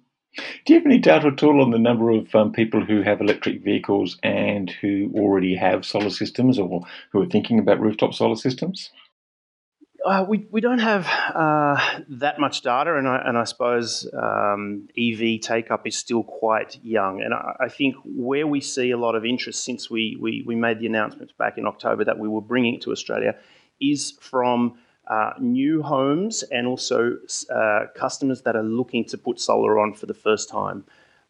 Do 0.65 0.73
you 0.73 0.79
have 0.79 0.87
any 0.87 0.99
data 0.99 1.27
at 1.29 1.43
all 1.43 1.61
on 1.61 1.71
the 1.71 1.79
number 1.79 2.11
of 2.11 2.35
um, 2.35 2.53
people 2.53 2.83
who 2.83 3.03
have 3.03 3.21
electric 3.21 3.63
vehicles 3.63 4.19
and 4.23 4.71
who 4.71 5.13
already 5.15 5.55
have 5.55 5.85
solar 5.85 6.09
systems 6.09 6.59
or 6.59 6.87
who 7.11 7.21
are 7.21 7.27
thinking 7.27 7.59
about 7.59 7.81
rooftop 7.81 8.15
solar 8.15 8.37
systems? 8.37 8.91
Uh, 10.05 10.25
we, 10.29 10.47
we 10.51 10.61
don't 10.61 10.81
have 10.81 11.07
uh, 11.07 12.01
that 12.09 12.41
much 12.41 12.63
data, 12.63 12.97
and 12.97 13.07
I, 13.07 13.23
and 13.25 13.39
I 13.39 13.45
suppose 13.45 14.09
um, 14.13 14.89
EV 14.99 15.41
take 15.41 15.71
up 15.71 15.87
is 15.87 15.97
still 15.97 16.25
quite 16.25 16.79
young. 16.83 17.23
And 17.23 17.33
I, 17.33 17.57
I, 17.61 17.69
think 17.69 17.95
where 18.05 18.47
we 18.47 18.61
see 18.61 18.91
a 18.91 18.97
lot 18.97 19.15
of 19.15 19.25
interest 19.25 19.65
since 19.65 19.89
we, 19.89 20.17
we, 20.21 20.43
we 20.45 20.57
made 20.57 20.81
the 20.81 20.87
announcements 20.87 21.33
back 21.33 21.57
in 21.57 21.67
October 21.67 22.05
that 22.05 22.19
we 22.19 22.27
were 22.27 22.41
bringing 22.41 22.75
it 22.75 22.83
to 22.83 22.91
Australia 22.91 23.37
is 23.81 24.19
from 24.21 24.77
uh, 25.07 25.33
new 25.39 25.83
homes 25.83 26.43
and 26.45 26.67
also 26.67 27.17
uh, 27.55 27.81
customers 27.95 28.43
that 28.43 28.57
are 28.57 28.63
looking 28.63 29.05
to 29.05 29.19
put 29.19 29.41
solar 29.41 29.79
on 29.79 29.95
for 29.95 30.07
the 30.07 30.15
first 30.15 30.49
time. 30.49 30.85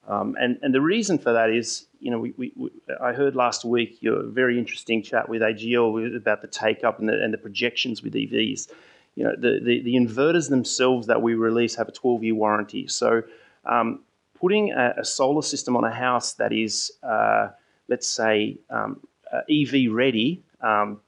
Um, 0.08 0.34
and, 0.40 0.58
and 0.62 0.74
the 0.74 0.80
reason 0.80 1.18
for 1.18 1.32
that 1.32 1.50
is, 1.50 1.86
you 2.02 2.10
know, 2.10 2.18
we, 2.18 2.34
we, 2.36 2.52
we, 2.56 2.70
I 3.00 3.12
heard 3.12 3.36
last 3.36 3.64
week 3.64 3.98
your 4.00 4.24
very 4.24 4.58
interesting 4.58 5.02
chat 5.02 5.28
with 5.28 5.40
AGL 5.40 6.16
about 6.16 6.42
the 6.42 6.48
take 6.48 6.82
up 6.82 6.98
and 6.98 7.08
the, 7.08 7.22
and 7.22 7.32
the 7.32 7.38
projections 7.38 8.02
with 8.02 8.14
EVs. 8.14 8.68
You 9.14 9.24
know, 9.24 9.34
the, 9.36 9.60
the, 9.62 9.82
the 9.82 9.94
inverters 9.94 10.50
themselves 10.50 11.06
that 11.06 11.22
we 11.22 11.34
release 11.34 11.76
have 11.76 11.88
a 11.88 11.92
12 11.92 12.24
year 12.24 12.34
warranty. 12.34 12.88
So, 12.88 13.22
um, 13.64 14.00
putting 14.34 14.72
a, 14.72 14.94
a, 14.98 15.04
solar 15.04 15.42
system 15.42 15.76
on 15.76 15.84
a 15.84 15.90
house 15.92 16.32
that 16.32 16.52
is, 16.52 16.90
uh, 17.04 17.50
let's 17.86 18.08
say, 18.08 18.58
um, 18.70 19.00
uh, 19.32 19.42
EV 19.48 19.92
ready 19.92 20.42
um, 20.60 21.00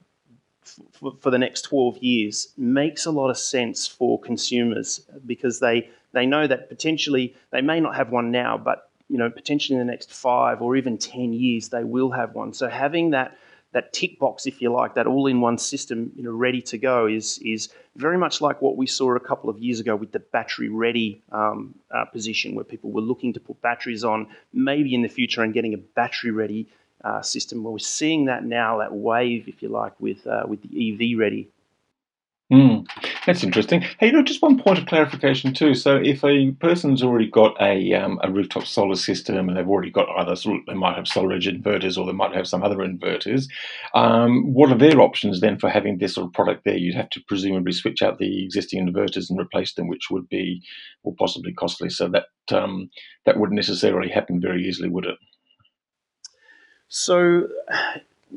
f- 0.63 1.13
for 1.19 1.29
the 1.29 1.37
next 1.37 1.63
12 1.63 1.97
years 1.97 2.53
makes 2.57 3.05
a 3.05 3.11
lot 3.11 3.29
of 3.29 3.37
sense 3.37 3.85
for 3.85 4.17
consumers 4.21 5.01
because 5.25 5.59
they, 5.59 5.89
they 6.13 6.25
know 6.25 6.47
that 6.47 6.69
potentially 6.69 7.35
they 7.51 7.61
may 7.61 7.81
not 7.81 7.95
have 7.95 8.11
one 8.11 8.31
now, 8.31 8.57
but 8.57 8.89
you 9.09 9.17
know 9.17 9.29
potentially 9.29 9.79
in 9.79 9.85
the 9.85 9.91
next 9.91 10.11
five 10.11 10.61
or 10.61 10.75
even 10.75 10.97
10 10.97 11.33
years 11.33 11.69
they 11.69 11.83
will 11.83 12.11
have 12.11 12.33
one. 12.33 12.53
So 12.53 12.67
having 12.67 13.11
that 13.11 13.37
that 13.75 13.91
tick 13.91 14.17
box, 14.19 14.47
if 14.47 14.61
you 14.61 14.71
like, 14.71 14.95
that 14.95 15.05
all-in-one 15.05 15.57
system, 15.57 16.09
you 16.15 16.23
know, 16.23 16.31
ready 16.31 16.61
to 16.61 16.77
go, 16.77 17.07
is 17.07 17.39
is 17.39 17.67
very 17.97 18.17
much 18.17 18.39
like 18.39 18.61
what 18.61 18.77
we 18.77 18.87
saw 18.87 19.13
a 19.13 19.19
couple 19.19 19.49
of 19.49 19.59
years 19.59 19.81
ago 19.81 19.97
with 19.97 20.13
the 20.13 20.19
battery-ready 20.19 21.21
um, 21.33 21.75
uh, 21.91 22.05
position, 22.05 22.55
where 22.55 22.63
people 22.63 22.89
were 22.89 23.01
looking 23.01 23.33
to 23.33 23.39
put 23.41 23.61
batteries 23.61 24.05
on, 24.05 24.27
maybe 24.53 24.95
in 24.95 25.01
the 25.01 25.09
future, 25.09 25.43
and 25.43 25.53
getting 25.53 25.73
a 25.73 25.77
battery-ready 25.77 26.69
uh, 27.03 27.21
system. 27.21 27.63
Well, 27.63 27.73
we're 27.73 27.79
seeing 27.79 28.25
that 28.25 28.45
now, 28.45 28.77
that 28.77 28.93
wave, 28.93 29.49
if 29.49 29.61
you 29.61 29.67
like, 29.67 29.99
with 29.99 30.25
uh, 30.25 30.45
with 30.47 30.61
the 30.61 30.71
EV-ready 30.93 31.49
Mm, 32.53 32.85
that's 33.25 33.43
interesting. 33.43 33.81
Hey, 33.99 34.07
you 34.07 34.11
know, 34.11 34.21
just 34.21 34.43
one 34.43 34.59
point 34.59 34.77
of 34.77 34.85
clarification 34.85 35.51
too. 35.51 35.73
So, 35.73 35.95
if 35.95 36.23
a 36.23 36.51
person's 36.51 37.01
already 37.01 37.27
got 37.27 37.59
a 37.59 37.93
um, 37.95 38.19
a 38.21 38.29
rooftop 38.29 38.67
solar 38.67 38.93
system 38.95 39.49
and 39.49 39.57
they've 39.57 39.67
already 39.67 39.89
got 39.89 40.07
either 40.19 40.35
they 40.67 40.75
might 40.75 40.95
have 40.95 41.05
SolarEdge 41.05 41.51
inverters 41.51 41.97
or 41.97 42.05
they 42.05 42.11
might 42.11 42.35
have 42.35 42.47
some 42.47 42.61
other 42.61 42.77
inverters, 42.77 43.47
um, 43.95 44.53
what 44.53 44.71
are 44.71 44.77
their 44.77 45.01
options 45.01 45.41
then 45.41 45.57
for 45.57 45.71
having 45.71 45.97
this 45.97 46.13
sort 46.13 46.27
of 46.27 46.33
product 46.33 46.65
there? 46.65 46.77
You'd 46.77 46.93
have 46.93 47.09
to 47.11 47.21
presumably 47.27 47.71
switch 47.71 48.03
out 48.03 48.19
the 48.19 48.43
existing 48.43 48.87
inverters 48.87 49.27
and 49.31 49.39
replace 49.39 49.73
them, 49.73 49.87
which 49.87 50.11
would 50.11 50.29
be 50.29 50.61
or 51.03 51.15
possibly 51.15 51.51
costly. 51.51 51.89
So 51.89 52.09
that 52.09 52.25
um, 52.55 52.91
that 53.25 53.39
wouldn't 53.39 53.55
necessarily 53.55 54.09
happen 54.09 54.39
very 54.39 54.63
easily, 54.67 54.89
would 54.89 55.07
it? 55.07 55.17
So 56.89 57.47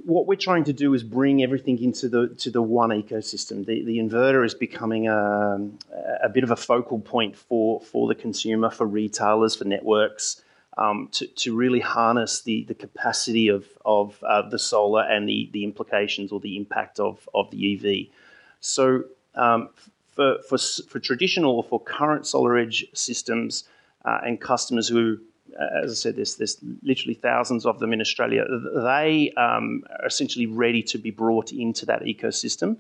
what 0.05 0.27
we're 0.27 0.37
trying 0.37 0.65
to 0.65 0.73
do 0.73 0.95
is 0.95 1.03
bring 1.03 1.43
everything 1.43 1.83
into 1.83 2.09
the 2.09 2.29
to 2.39 2.51
the 2.51 2.63
one 2.63 2.91
ecosystem. 2.91 3.65
The, 3.67 3.85
the 3.85 3.99
inverter 3.99 4.45
is 4.45 4.55
becoming 4.55 5.09
a, 5.09 5.71
a 6.23 6.29
bit 6.29 6.45
of 6.45 6.51
a 6.51 6.57
focal 6.57 7.01
point 7.01 7.37
for, 7.37 7.81
for 7.81 8.09
the 8.09 8.15
consumer, 8.15 8.71
for 8.71 8.87
retailers, 8.87 9.57
for 9.57 9.65
networks, 9.65 10.43
um, 10.77 11.09
to, 11.13 11.27
to 11.27 11.57
really 11.57 11.81
harness 11.81 12.43
the, 12.43 12.65
the 12.65 12.75
capacity 12.75 13.49
of, 13.49 13.67
of 13.85 14.23
uh, 14.23 14.49
the 14.49 14.59
solar 14.59 15.03
and 15.03 15.29
the, 15.29 15.51
the 15.53 15.65
implications 15.65 16.33
or 16.33 16.41
the 16.41 16.57
impact 16.57 17.01
of, 17.01 17.29
of 17.35 17.51
the 17.51 17.75
EV. 17.75 18.15
So 18.61 19.05
um, 19.35 19.71
for, 20.15 20.39
for, 20.49 20.59
for 20.59 21.01
traditional 21.01 21.57
or 21.57 21.65
for 21.65 21.81
current 21.81 22.27
solar 22.27 22.57
edge 22.57 22.87
systems 22.95 23.65
uh, 24.05 24.21
and 24.25 24.41
customers 24.41 24.89
who 24.89 25.19
as 25.59 25.91
I 25.91 25.95
said, 25.95 26.17
there's, 26.17 26.37
there's 26.37 26.59
literally 26.83 27.15
thousands 27.15 27.67
of 27.67 27.79
them 27.79 27.93
in 27.93 28.01
Australia. 28.01 28.45
They 28.75 29.33
um, 29.37 29.85
are 30.01 30.07
essentially 30.07 30.47
ready 30.47 30.83
to 30.85 30.99
be 30.99 31.11
brought 31.11 31.53
into 31.53 31.87
that 31.87 32.03
ecosystem. 32.03 32.77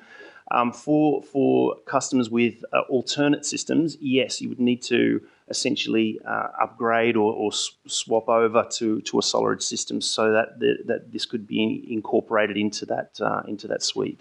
Um, 0.51 0.73
for 0.73 1.23
for 1.23 1.77
customers 1.85 2.31
with 2.31 2.65
uh, 2.73 2.81
alternate 2.89 3.45
systems, 3.45 3.99
yes, 4.01 4.41
you 4.41 4.49
would 4.49 4.61
need 4.61 4.81
to 4.85 5.21
essentially 5.51 6.19
uh, 6.27 6.49
upgrade 6.61 7.17
or, 7.17 7.33
or, 7.33 7.53
swap 7.53 8.29
over 8.29 8.67
to, 8.71 9.01
to 9.01 9.19
a 9.19 9.23
SolarEdge 9.23 9.63
system 9.63 10.01
so 10.01 10.33
that 10.33 10.59
the, 10.59 10.77
that 10.85 11.11
this 11.13 11.25
could 11.25 11.47
be 11.47 11.87
incorporated 11.91 12.57
into 12.57 12.87
that 12.87 13.19
uh, 13.21 13.43
into 13.47 13.67
that 13.69 13.83
suite. 13.83 14.21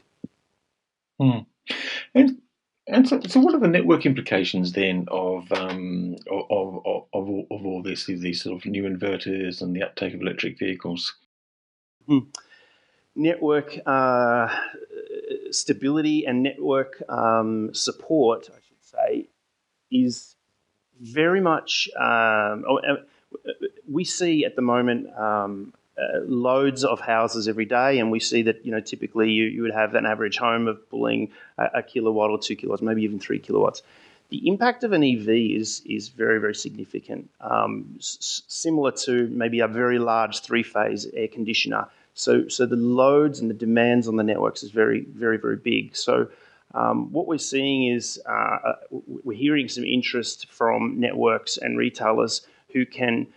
Hmm. 1.19 1.39
And 2.13 2.41
and 2.87 3.07
so, 3.07 3.19
so 3.27 3.39
what 3.39 3.53
are 3.53 3.59
the 3.59 3.67
network 3.67 4.05
implications 4.05 4.71
then 4.71 5.05
of 5.09 5.51
um, 5.51 6.15
of, 6.29 6.81
of, 6.85 7.05
of, 7.13 7.29
of 7.51 7.65
all 7.65 7.81
this, 7.83 8.05
these 8.05 8.41
sort 8.41 8.55
of 8.55 8.65
new 8.65 8.83
inverters 8.83 9.61
and 9.61 9.75
the 9.75 9.83
uptake 9.83 10.13
of 10.13 10.21
electric 10.21 10.57
vehicles? 10.57 11.13
Hmm. 12.07 12.19
Network 13.15 13.77
uh, 13.85 14.47
stability 15.51 16.25
and 16.25 16.43
network 16.43 17.01
um, 17.09 17.73
support, 17.73 18.49
I 18.49 18.59
should 18.67 18.83
say, 18.83 19.29
is 19.91 20.35
very 20.99 21.41
much. 21.41 21.89
Um, 21.95 22.63
oh, 22.69 22.79
uh, 22.87 23.51
we 23.89 24.05
see 24.05 24.45
at 24.45 24.55
the 24.55 24.61
moment 24.61 25.07
um, 25.17 25.73
uh, 25.97 26.19
loads 26.25 26.83
of 26.83 26.99
houses 26.99 27.47
every 27.47 27.65
day, 27.65 27.99
and 27.99 28.11
we 28.11 28.19
see 28.19 28.43
that 28.43 28.63
you 28.65 28.71
know 28.71 28.79
typically 28.79 29.31
you, 29.31 29.45
you 29.45 29.61
would 29.63 29.73
have 29.73 29.95
an 29.95 30.05
average 30.05 30.37
home 30.37 30.67
of 30.67 30.87
pulling 30.89 31.31
a, 31.57 31.69
a 31.75 31.83
kilowatt 31.83 32.29
or 32.29 32.37
two 32.37 32.55
kilowatts, 32.55 32.81
maybe 32.83 33.01
even 33.03 33.19
three 33.19 33.39
kilowatts. 33.39 33.81
The 34.29 34.47
impact 34.47 34.83
of 34.83 34.91
an 34.91 35.03
EV 35.03 35.29
is 35.29 35.81
is 35.85 36.09
very 36.09 36.39
very 36.39 36.53
significant, 36.53 37.29
um, 37.41 37.95
s- 37.97 38.43
similar 38.47 38.91
to 38.91 39.27
maybe 39.27 39.59
a 39.59 39.67
very 39.67 39.99
large 39.99 40.41
three 40.41 40.63
phase 40.63 41.07
air 41.13 41.27
conditioner. 41.27 41.87
So 42.13 42.47
so 42.47 42.65
the 42.65 42.75
loads 42.75 43.39
and 43.39 43.49
the 43.49 43.55
demands 43.55 44.07
on 44.07 44.17
the 44.17 44.23
networks 44.23 44.63
is 44.63 44.71
very 44.71 45.01
very 45.01 45.37
very 45.37 45.55
big. 45.55 45.95
So 45.95 46.27
um, 46.75 47.11
what 47.11 47.25
we're 47.25 47.37
seeing 47.37 47.87
is 47.87 48.21
uh, 48.27 48.57
uh 48.69 48.75
we're 49.23 49.37
hearing 49.37 49.67
some 49.67 49.83
interest 49.83 50.47
from 50.51 50.99
networks 50.99 51.57
and 51.57 51.77
retailers 51.77 52.45
who 52.73 52.85
can 52.85 53.27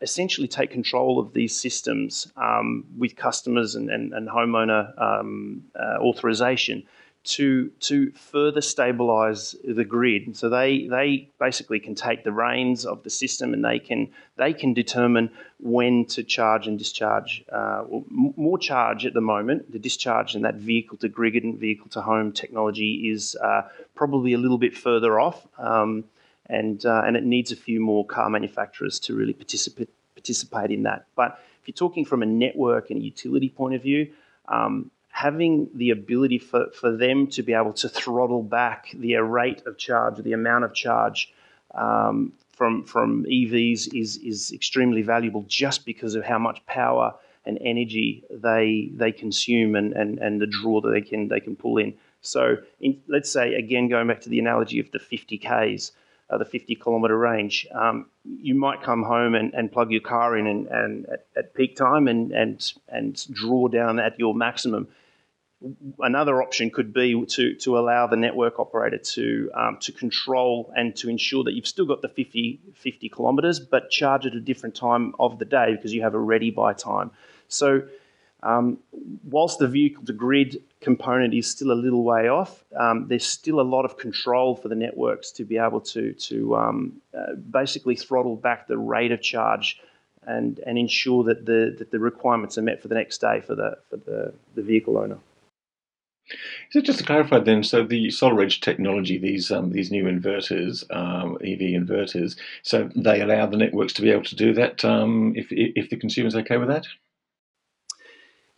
essentially 0.00 0.48
take 0.48 0.70
control 0.70 1.18
of 1.18 1.32
these 1.32 1.54
systems 1.54 2.30
um, 2.36 2.84
with 2.96 3.16
customers 3.16 3.74
and, 3.74 3.90
and, 3.90 4.12
and 4.12 4.28
homeowner 4.28 5.00
um, 5.00 5.62
uh, 5.78 5.98
authorization 6.00 6.82
to 7.22 7.68
to 7.80 8.10
further 8.12 8.62
stabilize 8.62 9.54
the 9.64 9.84
grid. 9.84 10.36
So 10.36 10.48
they 10.48 10.86
they 10.86 11.28
basically 11.38 11.78
can 11.78 11.94
take 11.94 12.24
the 12.24 12.32
reins 12.32 12.86
of 12.86 13.02
the 13.02 13.10
system 13.10 13.52
and 13.52 13.64
they 13.64 13.78
can 13.78 14.08
they 14.36 14.54
can 14.54 14.72
determine 14.72 15.30
when 15.58 16.06
to 16.06 16.22
charge 16.22 16.66
and 16.66 16.78
discharge. 16.78 17.44
Uh, 17.52 17.84
more 18.08 18.58
charge 18.58 19.04
at 19.04 19.12
the 19.12 19.20
moment. 19.20 19.70
The 19.70 19.78
discharge 19.78 20.34
and 20.34 20.44
that 20.44 20.54
vehicle 20.54 20.96
to 20.98 21.08
grid 21.08 21.44
and 21.44 21.58
vehicle 21.58 21.88
to 21.90 22.00
home 22.00 22.32
technology 22.32 23.10
is 23.10 23.36
uh, 23.36 23.62
probably 23.94 24.32
a 24.32 24.38
little 24.38 24.58
bit 24.58 24.74
further 24.74 25.20
off. 25.20 25.46
Um, 25.58 26.04
and 26.50 26.84
uh, 26.84 27.02
and 27.06 27.16
it 27.16 27.24
needs 27.24 27.52
a 27.52 27.56
few 27.56 27.80
more 27.80 28.04
car 28.04 28.28
manufacturers 28.28 28.98
to 29.00 29.14
really 29.14 29.32
participate 29.32 29.88
participate 30.14 30.70
in 30.70 30.82
that. 30.82 31.06
But 31.14 31.38
if 31.60 31.68
you're 31.68 31.74
talking 31.74 32.04
from 32.04 32.22
a 32.22 32.26
network 32.26 32.90
and 32.90 33.00
a 33.00 33.02
utility 33.02 33.48
point 33.48 33.74
of 33.74 33.82
view, 33.82 34.10
um, 34.48 34.90
having 35.10 35.68
the 35.74 35.90
ability 35.90 36.38
for, 36.38 36.70
for 36.70 36.96
them 36.96 37.26
to 37.28 37.42
be 37.42 37.52
able 37.52 37.72
to 37.74 37.88
throttle 37.88 38.42
back 38.42 38.90
the 38.94 39.16
rate 39.16 39.62
of 39.66 39.78
charge, 39.78 40.16
the 40.18 40.32
amount 40.32 40.64
of 40.64 40.74
charge 40.74 41.32
um, 41.74 42.32
from 42.52 42.84
from 42.84 43.24
EVs 43.24 43.94
is 43.94 44.16
is 44.18 44.52
extremely 44.52 45.02
valuable 45.02 45.44
just 45.48 45.86
because 45.86 46.14
of 46.14 46.24
how 46.24 46.38
much 46.38 46.64
power 46.66 47.14
and 47.46 47.58
energy 47.62 48.24
they 48.30 48.90
they 48.94 49.12
consume 49.12 49.74
and, 49.74 49.92
and, 49.92 50.18
and 50.18 50.40
the 50.40 50.46
draw 50.46 50.80
that 50.80 50.90
they 50.90 51.00
can 51.00 51.28
they 51.28 51.40
can 51.40 51.56
pull 51.56 51.78
in. 51.78 51.94
So 52.22 52.56
in, 52.80 53.00
let's 53.08 53.30
say 53.30 53.54
again 53.54 53.88
going 53.88 54.08
back 54.08 54.20
to 54.22 54.28
the 54.28 54.38
analogy 54.38 54.78
of 54.78 54.90
the 54.90 54.98
50 54.98 55.38
Ks, 55.38 55.92
uh, 56.30 56.38
the 56.38 56.44
50 56.44 56.74
kilometre 56.76 57.16
range. 57.16 57.66
Um, 57.72 58.06
you 58.24 58.54
might 58.54 58.82
come 58.82 59.02
home 59.02 59.34
and, 59.34 59.52
and 59.54 59.70
plug 59.70 59.90
your 59.90 60.00
car 60.00 60.36
in 60.36 60.46
and, 60.46 60.66
and 60.68 61.06
at, 61.06 61.26
at, 61.36 61.54
peak 61.54 61.76
time 61.76 62.08
and, 62.08 62.30
and, 62.32 62.72
and 62.88 63.26
draw 63.32 63.68
down 63.68 63.98
at 63.98 64.18
your 64.18 64.34
maximum. 64.34 64.88
Another 65.98 66.40
option 66.42 66.70
could 66.70 66.94
be 66.94 67.26
to, 67.26 67.54
to 67.56 67.78
allow 67.78 68.06
the 68.06 68.16
network 68.16 68.58
operator 68.58 68.96
to, 68.96 69.50
um, 69.54 69.78
to 69.80 69.92
control 69.92 70.72
and 70.74 70.96
to 70.96 71.10
ensure 71.10 71.44
that 71.44 71.52
you've 71.52 71.66
still 71.66 71.84
got 71.84 72.00
the 72.00 72.08
50, 72.08 72.60
50 72.74 73.08
kilometres, 73.10 73.60
but 73.60 73.90
charge 73.90 74.24
at 74.24 74.34
a 74.34 74.40
different 74.40 74.74
time 74.74 75.14
of 75.18 75.38
the 75.38 75.44
day 75.44 75.74
because 75.74 75.92
you 75.92 76.02
have 76.02 76.14
a 76.14 76.18
ready 76.18 76.50
by 76.50 76.72
time. 76.72 77.10
So 77.48 77.82
um, 78.42 78.78
whilst 79.24 79.58
the 79.58 79.68
vehicle 79.68 80.04
to 80.04 80.12
grid 80.12 80.62
component 80.80 81.34
is 81.34 81.50
still 81.50 81.72
a 81.72 81.74
little 81.74 82.02
way 82.02 82.28
off, 82.28 82.64
um, 82.76 83.06
there's 83.08 83.26
still 83.26 83.60
a 83.60 83.62
lot 83.62 83.84
of 83.84 83.98
control 83.98 84.56
for 84.56 84.68
the 84.68 84.74
networks 84.74 85.30
to 85.32 85.44
be 85.44 85.58
able 85.58 85.80
to, 85.80 86.12
to 86.14 86.56
um, 86.56 87.00
uh, 87.16 87.34
basically 87.34 87.96
throttle 87.96 88.36
back 88.36 88.66
the 88.66 88.78
rate 88.78 89.12
of 89.12 89.20
charge 89.20 89.80
and, 90.26 90.58
and 90.66 90.78
ensure 90.78 91.24
that 91.24 91.44
the, 91.44 91.74
that 91.78 91.90
the 91.90 91.98
requirements 91.98 92.56
are 92.56 92.62
met 92.62 92.80
for 92.80 92.88
the 92.88 92.94
next 92.94 93.18
day 93.18 93.40
for 93.40 93.54
the, 93.54 93.76
for 93.88 93.96
the, 93.96 94.32
the 94.54 94.62
vehicle 94.62 94.96
owner. 94.96 95.18
So 96.70 96.80
just 96.80 97.00
to 97.00 97.04
clarify 97.04 97.40
then, 97.40 97.64
so 97.64 97.82
the 97.82 98.06
SolarEdge 98.06 98.60
technology, 98.60 99.18
these 99.18 99.50
um, 99.50 99.72
these 99.72 99.90
new 99.90 100.04
inverters, 100.04 100.84
um, 100.94 101.36
EV 101.42 101.74
inverters, 101.74 102.36
so 102.62 102.88
they 102.94 103.20
allow 103.20 103.46
the 103.46 103.56
networks 103.56 103.92
to 103.94 104.02
be 104.02 104.10
able 104.10 104.22
to 104.24 104.36
do 104.36 104.52
that 104.54 104.84
um, 104.84 105.32
if 105.34 105.48
if 105.50 105.90
the 105.90 105.96
consumer's 105.96 106.36
okay 106.36 106.56
with 106.56 106.68
that. 106.68 106.86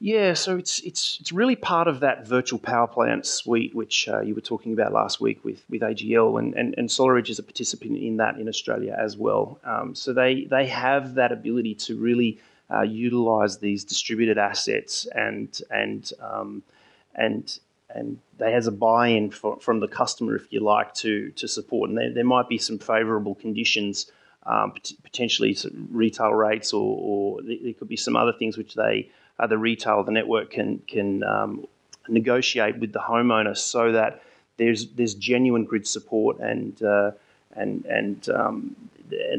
Yeah, 0.04 0.34
so 0.34 0.56
it's 0.56 0.80
it's 0.80 1.18
it's 1.20 1.30
really 1.30 1.54
part 1.54 1.86
of 1.86 2.00
that 2.00 2.26
virtual 2.26 2.58
power 2.58 2.88
plant 2.88 3.24
suite, 3.24 3.72
which 3.72 4.08
uh, 4.08 4.20
you 4.20 4.34
were 4.34 4.40
talking 4.40 4.72
about 4.72 4.92
last 4.92 5.20
week 5.20 5.44
with 5.44 5.62
with 5.70 5.82
AGL, 5.82 6.40
and, 6.40 6.54
and 6.54 6.74
and 6.76 6.88
SolarEdge 6.88 7.30
is 7.30 7.38
a 7.38 7.42
participant 7.44 7.96
in 7.96 8.16
that 8.16 8.36
in 8.36 8.48
Australia 8.48 8.96
as 8.98 9.16
well. 9.16 9.60
Um, 9.62 9.94
so 9.94 10.12
they 10.12 10.46
they 10.50 10.66
have 10.66 11.14
that 11.14 11.30
ability 11.30 11.76
to 11.86 11.96
really 11.96 12.40
uh, 12.68 12.80
utilize 12.82 13.58
these 13.58 13.84
distributed 13.84 14.38
assets 14.38 15.06
and 15.14 15.60
and 15.70 16.12
um, 16.20 16.64
and 17.14 17.60
and 17.88 18.18
they 18.38 18.50
has 18.50 18.66
a 18.66 18.72
buy-in 18.72 19.30
for, 19.30 19.60
from 19.60 19.78
the 19.78 19.86
customer, 19.86 20.34
if 20.34 20.52
you 20.52 20.58
like, 20.58 20.94
to 20.94 21.30
to 21.36 21.46
support. 21.46 21.90
And 21.90 21.96
there, 21.96 22.12
there 22.12 22.24
might 22.24 22.48
be 22.48 22.58
some 22.58 22.80
favourable 22.80 23.36
conditions, 23.36 24.10
um, 24.46 24.72
potentially 25.04 25.56
retail 25.92 26.34
rates, 26.34 26.72
or, 26.72 26.98
or 27.00 27.42
there 27.42 27.74
could 27.74 27.86
be 27.86 27.96
some 27.96 28.16
other 28.16 28.32
things 28.32 28.58
which 28.58 28.74
they 28.74 29.08
uh, 29.38 29.46
the 29.46 29.58
retail, 29.58 30.02
the 30.04 30.12
network 30.12 30.50
can 30.50 30.78
can 30.86 31.22
um, 31.24 31.66
negotiate 32.08 32.78
with 32.78 32.92
the 32.92 33.00
homeowner 33.00 33.56
so 33.56 33.92
that 33.92 34.22
there's 34.56 34.88
there's 34.92 35.14
genuine 35.14 35.64
grid 35.64 35.86
support 35.86 36.38
and 36.38 36.82
uh, 36.82 37.12
and 37.54 37.84
and 37.86 38.28
um, 38.30 38.76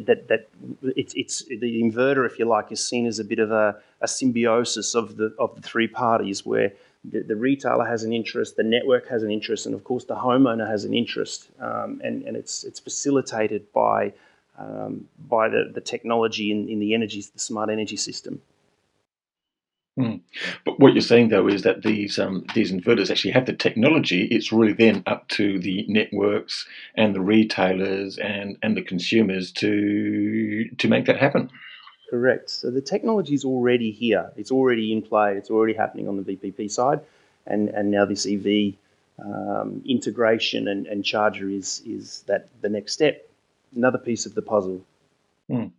that 0.06 0.28
that 0.28 0.50
it's 0.96 1.14
it's 1.16 1.46
the 1.46 1.82
inverter, 1.82 2.26
if 2.26 2.40
you 2.40 2.46
like, 2.46 2.72
is 2.72 2.86
seen 2.86 3.06
as 3.06 3.20
a 3.20 3.24
bit 3.24 3.40
of 3.40 3.52
a, 3.52 3.76
a 4.02 4.08
symbiosis 4.08 4.96
of 4.96 5.18
the 5.18 5.34
of 5.40 5.56
the 5.56 5.62
three 5.62 5.88
parties 5.88 6.46
where 6.46 6.72
the, 7.06 7.20
the, 7.22 7.36
retailer 7.36 7.86
has 7.86 8.04
an 8.04 8.14
interest, 8.14 8.56
the 8.56 8.64
network 8.64 9.10
has 9.10 9.24
an 9.24 9.32
interest, 9.32 9.66
and 9.66 9.76
of 9.76 9.84
course 9.84 10.06
the 10.06 10.16
homeowner 10.16 10.68
has 10.68 10.86
an 10.86 10.94
interest, 10.94 11.50
um, 11.60 12.00
and 12.04 12.24
and 12.24 12.38
it's 12.38 12.64
it's 12.64 12.80
facilitated 12.80 13.72
by 13.74 14.14
um, 14.58 15.08
by 15.28 15.50
the, 15.50 15.72
the 15.74 15.82
technology 15.82 16.52
in, 16.52 16.70
in 16.70 16.80
the 16.80 16.94
energy 16.94 17.22
the 17.22 17.40
smart 17.40 17.70
energy 17.70 17.98
system. 17.98 18.42
Mm. 19.98 20.22
But 20.66 20.80
what 20.80 20.94
you're 20.94 21.02
saying 21.02 21.30
though 21.30 21.48
is 21.48 21.62
that 21.62 21.84
these 21.84 22.18
um, 22.18 22.46
these 22.56 22.72
inverters 22.72 23.12
actually 23.12 23.32
have 23.32 23.46
the 23.46 23.54
technology. 23.54 24.26
It's 24.26 24.52
really 24.52 24.74
then 24.74 25.04
up 25.06 25.28
to 25.30 25.60
the 25.60 25.86
networks 25.88 26.66
and 26.96 27.14
the 27.14 27.22
retailers 27.22 28.18
and, 28.18 28.58
and 28.64 28.76
the 28.76 28.82
consumers 28.82 29.52
to 29.54 30.68
to 30.78 30.88
make 30.88 31.06
that 31.06 31.18
happen. 31.18 31.52
Correct. 32.10 32.50
So 32.50 32.72
the 32.72 32.82
technology 32.82 33.36
is 33.36 33.46
already 33.46 33.92
here. 33.92 34.32
It's 34.36 34.52
already 34.52 34.92
in 34.92 35.04
play. 35.04 35.36
It's 35.36 35.52
already 35.52 35.74
happening 35.74 36.08
on 36.08 36.18
the 36.18 36.24
VPP 36.24 36.72
side, 36.72 37.02
and 37.46 37.70
and 37.70 37.92
now 37.92 38.06
this 38.06 38.26
EV 38.26 38.74
um, 39.24 39.84
integration 39.86 40.68
and, 40.68 40.88
and 40.88 41.06
charger 41.06 41.50
is 41.50 41.84
is 41.86 42.24
that 42.28 42.50
the 42.62 42.70
next 42.70 42.94
step. 42.94 43.30
Another 43.76 43.98
piece 43.98 44.26
of 44.26 44.34
the 44.34 44.42
puzzle. 44.42 44.82
Mm. 45.50 45.72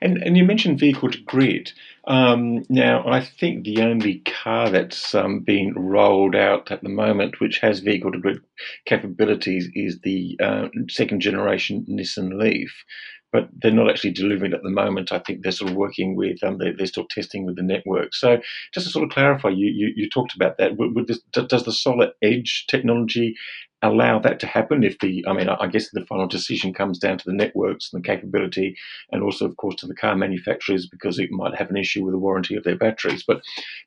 And, 0.00 0.18
and 0.18 0.36
you 0.36 0.44
mentioned 0.44 0.78
vehicle 0.78 1.10
to 1.10 1.18
grid. 1.22 1.72
Um, 2.06 2.64
now, 2.68 3.06
I 3.08 3.20
think 3.20 3.64
the 3.64 3.82
only 3.82 4.20
car 4.20 4.68
that's 4.70 5.14
um, 5.14 5.40
being 5.40 5.72
rolled 5.74 6.36
out 6.36 6.70
at 6.70 6.82
the 6.82 6.90
moment, 6.90 7.40
which 7.40 7.60
has 7.60 7.80
vehicle 7.80 8.12
to 8.12 8.18
grid 8.18 8.40
capabilities, 8.84 9.70
is 9.74 10.00
the 10.02 10.38
uh, 10.42 10.68
second 10.88 11.20
generation 11.20 11.86
Nissan 11.88 12.38
Leaf. 12.38 12.84
But 13.32 13.48
they're 13.52 13.72
not 13.72 13.90
actually 13.90 14.12
delivering 14.12 14.52
at 14.52 14.62
the 14.62 14.70
moment. 14.70 15.10
I 15.10 15.18
think 15.18 15.42
they're 15.42 15.50
sort 15.50 15.72
of 15.72 15.76
working 15.76 16.14
with, 16.14 16.44
um, 16.44 16.58
they, 16.58 16.68
are 16.80 16.86
still 16.86 17.06
testing 17.10 17.44
with 17.44 17.56
the 17.56 17.62
network. 17.62 18.14
So, 18.14 18.38
just 18.72 18.86
to 18.86 18.92
sort 18.92 19.04
of 19.04 19.10
clarify, 19.10 19.48
you, 19.48 19.66
you, 19.74 19.92
you 19.96 20.08
talked 20.08 20.36
about 20.36 20.56
that. 20.58 20.76
Would 20.76 21.08
this, 21.08 21.18
does 21.32 21.64
the 21.64 21.72
Solar 21.72 22.12
Edge 22.22 22.66
technology 22.68 23.34
allow 23.84 24.18
that 24.18 24.40
to 24.40 24.46
happen 24.46 24.82
if 24.82 24.98
the, 24.98 25.24
I 25.28 25.32
mean, 25.32 25.48
I 25.48 25.66
guess 25.66 25.90
the 25.90 26.04
final 26.06 26.26
decision 26.26 26.72
comes 26.72 26.98
down 26.98 27.18
to 27.18 27.24
the 27.24 27.32
networks 27.32 27.92
and 27.92 28.02
the 28.02 28.06
capability, 28.06 28.76
and 29.12 29.22
also, 29.22 29.44
of 29.44 29.56
course, 29.58 29.76
to 29.76 29.86
the 29.86 29.94
car 29.94 30.16
manufacturers 30.16 30.86
because 30.86 31.18
it 31.18 31.30
might 31.30 31.54
have 31.54 31.70
an 31.70 31.76
issue 31.76 32.02
with 32.04 32.14
the 32.14 32.18
warranty 32.18 32.56
of 32.56 32.64
their 32.64 32.76
batteries. 32.76 33.22
But, 33.26 33.42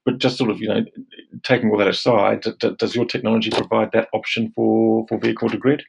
but 0.06 0.20
just 0.20 0.38
sort 0.38 0.52
of, 0.52 0.60
you 0.60 0.70
know, 0.70 0.86
taking 1.44 1.72
all 1.72 1.78
that 1.80 1.88
aside, 1.88 2.46
does 2.78 2.96
your 2.96 3.06
technology 3.06 3.50
provide 3.50 3.92
that 3.94 4.08
option 4.14 4.54
for, 4.56 5.06
for 5.08 5.18
vehicle 5.18 5.50
to 5.50 5.58
grid? 5.58 5.84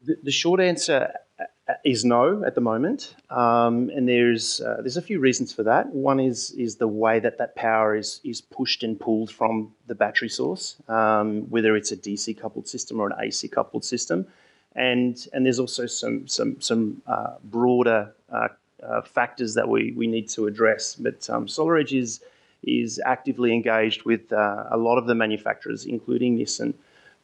The, 0.00 0.16
the 0.22 0.32
short 0.32 0.60
answer 0.60 1.12
is 1.84 2.04
no 2.04 2.42
at 2.44 2.54
the 2.54 2.60
moment, 2.60 3.14
um, 3.30 3.90
and 3.94 4.08
there's 4.08 4.60
uh, 4.60 4.76
there's 4.80 4.96
a 4.96 5.02
few 5.02 5.20
reasons 5.20 5.52
for 5.52 5.62
that. 5.62 5.86
One 5.94 6.18
is 6.18 6.50
is 6.52 6.76
the 6.76 6.88
way 6.88 7.20
that 7.20 7.38
that 7.38 7.54
power 7.54 7.94
is 7.94 8.20
is 8.24 8.40
pushed 8.40 8.82
and 8.82 8.98
pulled 8.98 9.30
from 9.30 9.72
the 9.86 9.94
battery 9.94 10.28
source, 10.28 10.76
um, 10.88 11.42
whether 11.50 11.76
it's 11.76 11.92
a 11.92 11.96
DC 11.96 12.38
coupled 12.38 12.66
system 12.68 13.00
or 13.00 13.08
an 13.08 13.14
AC 13.20 13.48
coupled 13.48 13.84
system, 13.84 14.26
and 14.74 15.28
and 15.32 15.46
there's 15.46 15.60
also 15.60 15.86
some 15.86 16.26
some 16.26 16.60
some 16.60 17.00
uh, 17.06 17.34
broader 17.44 18.12
uh, 18.30 18.48
uh 18.82 19.02
factors 19.02 19.54
that 19.54 19.68
we 19.68 19.92
we 19.92 20.06
need 20.08 20.28
to 20.30 20.46
address. 20.46 20.96
But 20.96 21.30
um, 21.30 21.46
SolarEdge 21.46 21.96
is 21.96 22.20
is 22.64 23.00
actively 23.04 23.52
engaged 23.52 24.04
with 24.04 24.32
uh, 24.32 24.64
a 24.70 24.76
lot 24.76 24.98
of 24.98 25.06
the 25.06 25.14
manufacturers, 25.14 25.84
including 25.84 26.38
Nissan. 26.38 26.74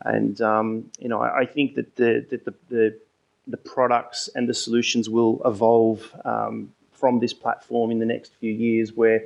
And 0.04 0.40
um, 0.40 0.90
you 1.00 1.08
know, 1.08 1.20
I, 1.20 1.40
I, 1.40 1.46
think 1.46 1.74
that 1.74 1.96
the 1.96 2.24
that 2.30 2.44
the, 2.44 2.54
the 2.68 2.98
the 3.48 3.56
products 3.56 4.28
and 4.34 4.48
the 4.48 4.54
solutions 4.54 5.08
will 5.08 5.40
evolve 5.44 6.14
um, 6.24 6.72
from 6.92 7.18
this 7.20 7.32
platform 7.32 7.90
in 7.90 7.98
the 7.98 8.06
next 8.06 8.32
few 8.40 8.52
years 8.52 8.92
where 8.92 9.24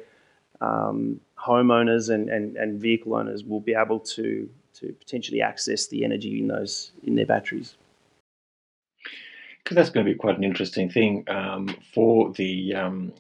um, 0.61 1.21
homeowners 1.39 2.09
and, 2.09 2.29
and, 2.29 2.57
and 2.57 2.81
vehicle 2.81 3.15
owners 3.15 3.45
will 3.45 3.61
be 3.61 3.75
able 3.75 3.99
to, 3.99 4.49
to 4.75 4.93
potentially 4.93 5.43
access 5.43 5.89
the 5.89 6.05
energy 6.05 6.39
in 6.39 6.49
those 6.49 6.93
in 7.05 7.17
their 7.17 7.27
batteries. 7.27 7.75
Because 9.63 9.77
that's 9.77 9.91
going 9.91 10.07
to 10.07 10.13
be 10.13 10.19
quite 10.19 10.37
an 10.37 10.45
interesting 10.45 10.89
thing 10.89 11.25
um, 11.29 11.75
for 11.95 12.33
the 12.33 12.75
um, 12.75 13.13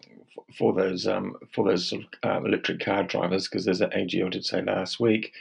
for 0.58 0.72
those 0.72 1.06
um, 1.06 1.36
for 1.52 1.64
those 1.64 1.88
sort 1.88 2.02
of, 2.02 2.08
uh, 2.24 2.44
electric 2.44 2.80
car 2.80 3.04
drivers. 3.04 3.48
Because 3.48 3.68
as 3.68 3.80
AGL 3.80 4.30
did 4.30 4.44
say 4.44 4.60
last 4.60 4.98
week, 4.98 5.32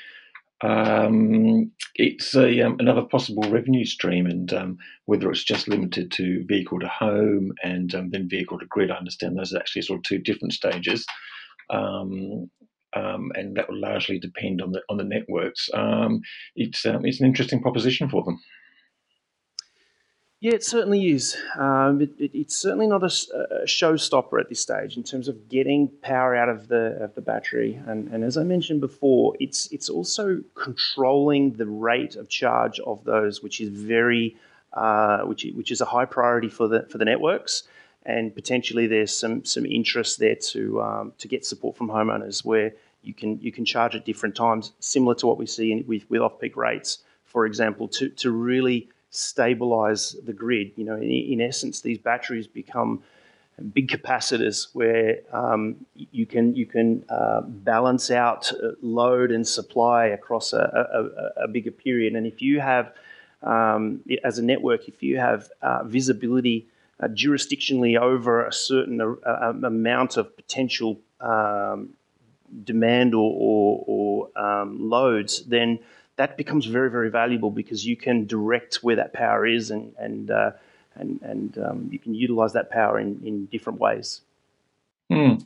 um, 0.64 1.72
it's 1.96 2.36
a, 2.36 2.62
um, 2.62 2.78
another 2.80 3.04
possible 3.04 3.44
revenue 3.50 3.86
stream, 3.86 4.26
and 4.26 4.54
um, 4.54 4.78
whether 5.06 5.30
it's 5.32 5.44
just 5.44 5.68
limited 5.68 6.12
to 6.12 6.44
vehicle 6.48 6.80
to 6.80 6.88
home 6.88 7.52
and 7.64 7.94
um, 7.96 8.10
then 8.12 8.30
vehicle 8.30 8.60
to 8.60 8.66
grid, 8.68 8.92
I 8.92 8.96
understand 8.96 9.38
those 9.38 9.54
are 9.54 9.60
actually 9.60 9.84
sort 9.84 10.00
of 10.00 10.04
two 10.04 10.20
different 10.20 10.54
stages, 10.54 11.06
um, 11.70 12.50
um, 12.96 13.32
and 13.36 13.56
that 13.56 13.70
will 13.70 13.80
largely 13.80 14.20
depend 14.20 14.62
on 14.62 14.72
the 14.72 14.82
on 14.90 14.98
the 14.98 15.04
networks. 15.04 15.70
it's 16.56 16.86
it's 16.86 17.20
an 17.20 17.26
interesting 17.26 17.62
proposition 17.62 18.10
for 18.10 18.24
them. 18.24 18.40
Yeah, 20.42 20.54
it 20.54 20.64
certainly 20.64 21.12
is. 21.12 21.38
Um, 21.56 22.02
it, 22.02 22.10
it, 22.18 22.32
it's 22.34 22.56
certainly 22.56 22.88
not 22.88 23.04
a, 23.04 23.06
a, 23.06 23.66
showstopper 23.68 24.40
at 24.40 24.50
this 24.50 24.60
stage 24.60 24.98
in 24.98 25.04
terms 25.04 25.28
of 25.28 25.48
getting 25.50 25.88
power 26.02 26.36
out 26.36 26.50
of 26.50 26.68
the 26.68 26.98
of 27.00 27.14
the 27.14 27.22
battery. 27.22 27.80
And, 27.86 28.08
and 28.08 28.24
as 28.24 28.38
I 28.38 28.44
mentioned 28.44 28.82
before, 28.82 29.36
it's 29.40 29.72
it's 29.72 29.88
also 29.88 30.42
controlling 30.56 31.54
the 31.54 31.68
rate 31.68 32.16
of 32.16 32.28
charge 32.28 32.80
of 32.80 33.04
those, 33.04 33.44
which 33.44 33.62
is 33.62 33.70
very 33.70 34.36
uh, 34.74 35.20
which 35.26 35.46
which 35.54 35.70
is 35.70 35.80
a 35.80 35.86
high 35.86 36.06
priority 36.06 36.50
for 36.50 36.68
the 36.68 36.88
for 36.90 36.98
the 36.98 37.06
networks. 37.06 37.62
And 38.04 38.34
potentially, 38.34 38.88
there's 38.88 39.16
some 39.16 39.46
some 39.46 39.68
interest 39.68 40.18
there 40.18 40.38
to 40.54 40.82
um, 40.82 41.14
to 41.20 41.28
get 41.28 41.46
support 41.46 41.78
from 41.78 41.88
homeowners 41.88 42.44
where 42.44 42.74
you 43.04 43.14
can 43.14 43.40
you 43.42 43.52
can 43.52 43.64
charge 43.64 43.94
at 43.94 44.06
different 44.06 44.36
times, 44.36 44.72
similar 44.80 45.14
to 45.16 45.28
what 45.28 45.38
we 45.38 45.46
see 45.46 45.72
in, 45.72 45.86
with 45.86 46.10
with 46.10 46.22
off 46.22 46.40
peak 46.40 46.58
rates, 46.58 46.98
for 47.26 47.46
example, 47.46 47.88
to 47.90 48.10
to 48.10 48.32
really 48.32 48.90
stabilize 49.12 50.16
the 50.26 50.34
grid. 50.34 50.72
You 50.76 50.86
know, 50.86 50.96
in, 50.96 51.12
in 51.12 51.42
essence, 51.42 51.82
these 51.82 52.00
batteries 52.00 52.48
become 52.48 53.04
big 53.74 53.90
capacitors 53.90 54.68
where 54.74 55.20
um, 55.32 55.86
you 55.94 56.26
can 56.26 56.56
you 56.56 56.66
can 56.66 57.06
uh, 57.10 57.42
balance 57.42 58.10
out 58.10 58.52
uh, 58.54 58.72
load 58.82 59.32
and 59.32 59.48
supply 59.48 60.08
across 60.08 60.54
a, 60.54 61.32
a, 61.38 61.44
a 61.44 61.48
bigger 61.48 61.72
period. 61.72 62.16
And 62.16 62.26
if 62.26 62.42
you 62.42 62.60
have, 62.60 62.94
um, 63.44 64.02
as 64.24 64.40
a 64.40 64.44
network, 64.44 64.88
if 64.88 65.04
you 65.04 65.18
have 65.18 65.50
uh, 65.62 65.84
visibility 65.84 66.68
uh, 67.00 67.08
jurisdictionally 67.08 68.00
over 68.00 68.46
a 68.46 68.54
certain 68.54 69.02
uh, 69.02 69.54
amount 69.64 70.18
of 70.18 70.36
potential 70.36 71.00
um, 71.20 71.90
demand 72.64 73.14
or, 73.14 73.32
or, 73.38 73.84
or 73.88 74.40
um, 74.40 74.90
loads, 74.90 75.44
then 75.46 75.80
that 76.22 76.38
becomes 76.38 76.68
very, 76.68 76.92
very 76.92 77.10
valuable 77.10 77.50
because 77.50 77.84
you 77.84 77.98
can 77.98 78.28
direct 78.28 78.76
where 78.84 78.98
that 78.98 79.12
power 79.12 79.44
is 79.44 79.72
and, 79.72 79.92
and, 79.98 80.30
uh, 80.30 80.52
and, 80.94 81.20
and 81.24 81.58
um, 81.58 81.90
you 81.92 81.98
can 81.98 82.14
utilize 82.14 82.54
that 82.54 82.70
power 82.70 83.00
in, 83.00 83.20
in 83.26 83.48
different 83.48 83.80
ways. 83.80 84.22
Mm. 85.12 85.44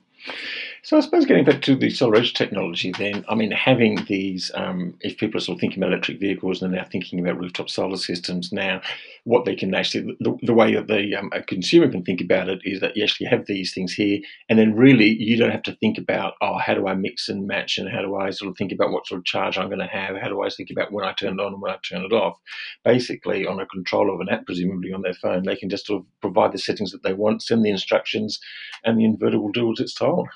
So 0.86 0.98
I 0.98 1.00
suppose 1.00 1.26
getting 1.26 1.45
back 1.45 1.63
to 1.63 1.76
the 1.76 1.89
solar 1.89 2.17
edge 2.17 2.36
technology, 2.36 2.93
then 2.95 3.26
I 3.28 3.34
mean 3.34 3.50
having 3.50 4.06
these, 4.06 4.52
um, 4.54 4.93
if 5.02 5.17
people 5.17 5.39
are 5.39 5.41
sort 5.41 5.56
of 5.56 5.60
thinking 5.60 5.82
about 5.82 5.93
electric 5.93 6.19
vehicles 6.19 6.62
and 6.62 6.71
they're 6.71 6.82
now 6.84 6.88
thinking 6.88 7.19
about 7.19 7.39
rooftop 7.39 7.71
solar 7.71 7.98
systems, 7.98 8.52
now 8.52 8.82
what 9.24 9.45
they 9.45 9.56
can 9.56 9.74
actually 9.74 10.15
the, 10.19 10.38
the 10.43 10.54
way 10.54 10.76
that 10.76 10.86
the 10.86 11.15
um, 11.15 11.32
a 11.34 11.41
consumer 11.41 11.89
can 11.89 12.04
think 12.04 12.21
about 12.21 12.50
it 12.50 12.60
is 12.63 12.82
that 12.82 12.95
you 12.95 13.04
actually 13.04 13.26
have 13.26 13.48
these 13.48 13.74
things 13.74 13.93
here, 13.93 14.19
and 14.48 14.60
then 14.60 14.76
really 14.76 15.08
you 15.08 15.38
don't 15.38 15.50
have 15.50 15.63
to 15.63 15.76
think 15.78 15.98
about 15.98 16.36
oh 16.41 16.60
how 16.60 16.76
do 16.76 16.88
I 16.88 16.93
mix 16.93 17.30
and 17.30 17.48
match 17.48 17.80
and 17.80 17.89
how 17.89 18.04
do 18.04 18.15
I 18.15 18.30
sort 18.30 18.52
of 18.52 18.56
think 18.56 18.71
about 18.71 18.91
what 18.91 19.08
sort 19.08 19.17
of 19.17 19.26
charge 19.26 19.58
I'm 19.58 19.69
going 19.69 19.80
to 19.80 19.88
have, 19.88 20.15
how 20.17 20.28
do 20.28 20.43
I 20.43 20.50
think 20.50 20.69
about 20.69 20.91
when 20.91 21.04
I 21.04 21.13
turn 21.13 21.39
it 21.39 21.43
on 21.43 21.54
and 21.54 21.62
when 21.63 21.71
I 21.71 21.78
turn 21.78 22.06
it 22.06 22.13
off. 22.13 22.38
Basically, 22.84 23.48
on 23.48 23.60
a 23.60 23.65
control 23.65 24.13
of 24.13 24.21
an 24.21 24.30
app, 24.30 24.45
presumably 24.45 24.93
on 24.93 25.02
their 25.02 25.15
phone, 25.15 25.45
they 25.45 25.56
can 25.56 25.71
just 25.71 25.88
sort 25.88 26.02
of 26.02 26.21
provide 26.21 26.52
the 26.52 26.60
settings 26.60 26.91
that 26.91 27.02
they 27.02 27.13
want, 27.13 27.41
send 27.41 27.65
the 27.65 27.71
instructions, 27.71 28.39
and 28.84 29.00
the 29.00 29.06
inverter 29.06 29.41
will 29.41 29.52
do 29.52 29.65
what 29.65 29.80
it's 29.80 29.95
told. 29.95 30.30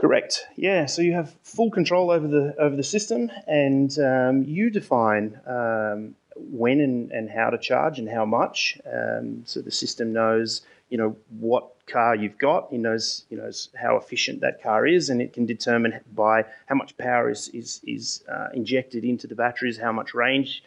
Correct. 0.00 0.46
Yeah. 0.56 0.86
So 0.86 1.02
you 1.02 1.12
have 1.12 1.34
full 1.42 1.70
control 1.70 2.10
over 2.10 2.26
the 2.26 2.54
over 2.58 2.74
the 2.74 2.82
system, 2.82 3.30
and 3.46 3.98
um, 3.98 4.44
you 4.44 4.70
define 4.70 5.38
um, 5.46 6.14
when 6.36 6.80
and, 6.80 7.12
and 7.12 7.28
how 7.28 7.50
to 7.50 7.58
charge 7.58 7.98
and 7.98 8.08
how 8.08 8.24
much. 8.24 8.78
Um, 8.90 9.42
so 9.44 9.60
the 9.60 9.70
system 9.70 10.14
knows, 10.14 10.62
you 10.88 10.96
know, 10.96 11.14
what 11.38 11.68
car 11.86 12.14
you've 12.16 12.38
got. 12.38 12.72
It 12.72 12.78
knows, 12.78 13.26
you 13.28 13.36
knows 13.36 13.68
how 13.78 13.98
efficient 13.98 14.40
that 14.40 14.62
car 14.62 14.86
is, 14.86 15.10
and 15.10 15.20
it 15.20 15.34
can 15.34 15.44
determine 15.44 16.00
by 16.14 16.46
how 16.64 16.76
much 16.76 16.96
power 16.96 17.28
is 17.28 17.48
is, 17.48 17.82
is 17.86 18.24
uh, 18.26 18.48
injected 18.54 19.04
into 19.04 19.26
the 19.26 19.34
batteries, 19.34 19.76
how 19.76 19.92
much 19.92 20.14
range 20.14 20.64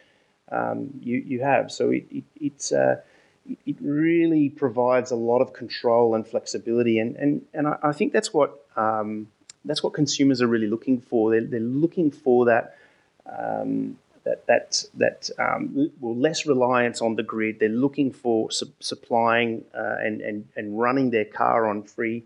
um, 0.52 0.90
you 1.00 1.16
you 1.16 1.42
have. 1.42 1.72
So 1.72 1.90
it, 1.90 2.06
it 2.08 2.24
it's 2.40 2.70
uh, 2.70 3.00
it 3.66 3.76
really 3.80 4.48
provides 4.48 5.10
a 5.10 5.16
lot 5.16 5.40
of 5.40 5.52
control 5.52 6.14
and 6.14 6.24
flexibility, 6.24 7.00
and 7.00 7.16
and 7.16 7.42
and 7.52 7.66
I, 7.66 7.78
I 7.82 7.92
think 7.92 8.12
that's 8.12 8.32
what 8.32 8.63
um, 8.76 9.28
that's 9.64 9.82
what 9.82 9.94
consumers 9.94 10.42
are 10.42 10.46
really 10.46 10.66
looking 10.66 11.00
for. 11.00 11.30
They're, 11.30 11.44
they're 11.44 11.60
looking 11.60 12.10
for 12.10 12.46
that. 12.46 12.76
Um, 13.26 13.96
that 14.24 14.46
that 14.46 14.84
that 14.94 15.30
um, 15.38 15.90
well, 16.00 16.16
less 16.16 16.46
reliance 16.46 17.00
on 17.00 17.14
the 17.14 17.22
grid. 17.22 17.60
They're 17.60 17.68
looking 17.68 18.10
for 18.10 18.50
su- 18.50 18.72
supplying 18.80 19.64
uh, 19.74 19.96
and, 20.00 20.20
and 20.20 20.48
and 20.56 20.78
running 20.78 21.10
their 21.10 21.26
car 21.26 21.66
on 21.68 21.82
free 21.82 22.24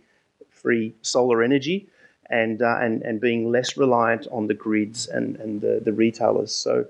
free 0.48 0.94
solar 1.02 1.42
energy, 1.42 1.88
and 2.30 2.62
uh, 2.62 2.78
and 2.80 3.02
and 3.02 3.20
being 3.20 3.50
less 3.50 3.76
reliant 3.76 4.26
on 4.30 4.46
the 4.46 4.54
grids 4.54 5.06
and 5.08 5.37
and 5.37 5.61
the, 5.61 5.80
the 5.84 5.92
retailers. 5.92 6.54
So 6.54 6.87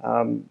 um, 0.00 0.48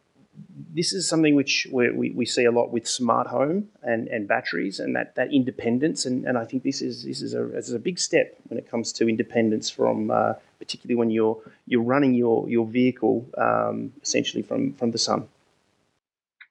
this 0.74 0.94
is 0.94 1.08
something 1.08 1.36
which 1.36 1.68
we, 1.72 2.12
we 2.12 2.26
see 2.26 2.46
a 2.46 2.52
lot 2.52 2.72
with 2.72 2.88
smart 2.88 3.28
home 3.28 3.68
and, 3.84 4.08
and 4.08 4.28
batteries 4.28 4.80
and 4.80 4.96
that, 4.96 5.16
that 5.16 5.34
independence. 5.34 6.06
And, 6.06 6.26
and 6.26 6.38
I 6.38 6.46
think 6.46 6.64
this 6.64 6.82
is 6.82 7.04
this 7.04 7.22
is 7.22 7.34
a, 7.34 7.44
this 7.46 7.68
is 7.68 7.74
a 7.74 7.80
big 7.80 8.00
step 8.00 8.36
when 8.48 8.58
it 8.58 8.70
comes 8.70 8.94
to 8.94 9.10
independence 9.10 9.70
from 9.70 10.12
uh, 10.12 10.34
particularly 10.60 10.96
when 10.96 11.10
you're 11.10 11.38
you're 11.68 11.82
running 11.82 12.14
your 12.14 12.48
your 12.48 12.66
vehicle 12.66 13.26
um, 13.38 13.92
essentially 14.02 14.44
from 14.44 14.74
from 14.74 14.92
the 14.92 14.98
sun. 14.98 15.28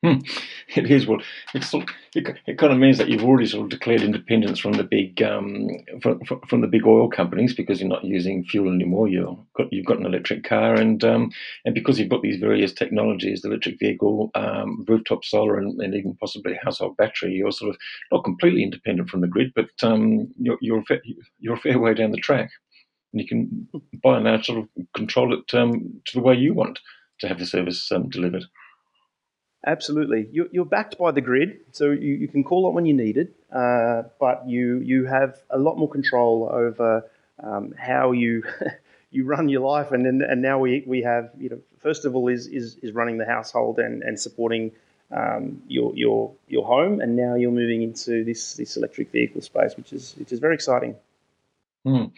Hmm. 0.04 0.18
It 0.76 0.88
is 0.88 1.04
well. 1.04 1.18
It's 1.52 1.74
it, 1.74 2.38
it 2.46 2.58
kind 2.58 2.72
of 2.72 2.78
means 2.78 2.96
that 2.98 3.08
you've 3.08 3.24
already 3.24 3.48
sort 3.48 3.64
of 3.64 3.70
declared 3.70 4.02
independence 4.02 4.60
from 4.60 4.74
the 4.74 4.84
big 4.84 5.20
um, 5.20 5.68
from, 6.00 6.20
from 6.48 6.60
the 6.60 6.68
big 6.68 6.86
oil 6.86 7.08
companies 7.10 7.54
because 7.54 7.80
you're 7.80 7.88
not 7.88 8.04
using 8.04 8.44
fuel 8.44 8.72
anymore. 8.72 9.08
You've 9.08 9.36
got 9.56 9.72
you've 9.72 9.86
got 9.86 9.98
an 9.98 10.06
electric 10.06 10.44
car, 10.44 10.74
and 10.74 11.02
um, 11.02 11.32
and 11.64 11.74
because 11.74 11.98
you've 11.98 12.08
got 12.08 12.22
these 12.22 12.38
various 12.38 12.72
technologies, 12.72 13.42
the 13.42 13.48
electric 13.48 13.80
vehicle, 13.80 14.30
um, 14.36 14.84
rooftop 14.86 15.24
solar, 15.24 15.58
and, 15.58 15.80
and, 15.80 15.92
even 15.92 16.14
possibly 16.20 16.56
household 16.62 16.96
battery, 16.96 17.32
you're 17.32 17.50
sort 17.50 17.70
of 17.70 17.76
not 18.12 18.22
completely 18.22 18.62
independent 18.62 19.10
from 19.10 19.22
the 19.22 19.26
grid, 19.26 19.50
but 19.56 19.70
um, 19.82 20.28
you're 20.38 20.58
you're 20.60 20.78
a, 20.78 20.84
fair, 20.84 21.02
you're 21.40 21.56
a 21.56 21.60
fair 21.60 21.80
way 21.80 21.94
down 21.94 22.12
the 22.12 22.18
track, 22.18 22.48
and 23.12 23.20
you 23.20 23.26
can 23.26 23.66
by 24.04 24.18
and 24.18 24.24
large 24.24 24.46
sort 24.46 24.60
of 24.60 24.68
control 24.94 25.34
it 25.34 25.52
um, 25.52 26.00
to 26.06 26.12
the 26.16 26.22
way 26.22 26.36
you 26.36 26.54
want 26.54 26.78
to 27.18 27.26
have 27.26 27.40
the 27.40 27.46
service 27.46 27.90
um, 27.90 28.08
delivered. 28.08 28.44
Absolutely. 29.66 30.26
You're 30.32 30.64
backed 30.64 30.96
by 30.96 31.10
the 31.10 31.20
grid, 31.20 31.60
so 31.72 31.90
you, 31.90 32.26
can 32.28 32.44
call 32.44 32.68
it 32.68 32.72
when 32.72 32.86
you 32.86 32.94
need 32.94 33.18
it, 33.18 33.34
uh, 33.52 34.04
but 34.18 34.48
you, 34.48 34.78
you 34.78 35.04
have 35.04 35.38
a 35.50 35.58
lot 35.58 35.76
more 35.76 35.88
control 35.88 36.48
over 36.50 37.04
um, 37.42 37.74
how 37.78 38.12
you 38.12 38.42
you 39.10 39.24
run 39.24 39.50
your 39.50 39.60
life. 39.60 39.92
And 39.92 40.06
and 40.22 40.40
now 40.40 40.58
we, 40.58 40.82
we 40.86 41.02
have, 41.02 41.30
you 41.38 41.50
know, 41.50 41.58
first 41.78 42.06
of 42.06 42.14
all, 42.14 42.28
is, 42.28 42.46
is, 42.46 42.76
is 42.82 42.92
running 42.92 43.18
the 43.18 43.26
household 43.26 43.78
and, 43.78 44.02
and 44.02 44.18
supporting 44.18 44.72
um, 45.10 45.62
your, 45.68 45.94
your, 45.94 46.32
your 46.48 46.64
home. 46.64 47.00
And 47.00 47.14
now 47.14 47.34
you're 47.34 47.50
moving 47.50 47.82
into 47.82 48.24
this, 48.24 48.54
this 48.54 48.78
electric 48.78 49.10
vehicle 49.10 49.42
space, 49.42 49.76
which 49.76 49.92
is, 49.92 50.14
which 50.18 50.32
is 50.32 50.38
very 50.38 50.54
exciting. 50.54 50.96
Mm. 51.86 52.12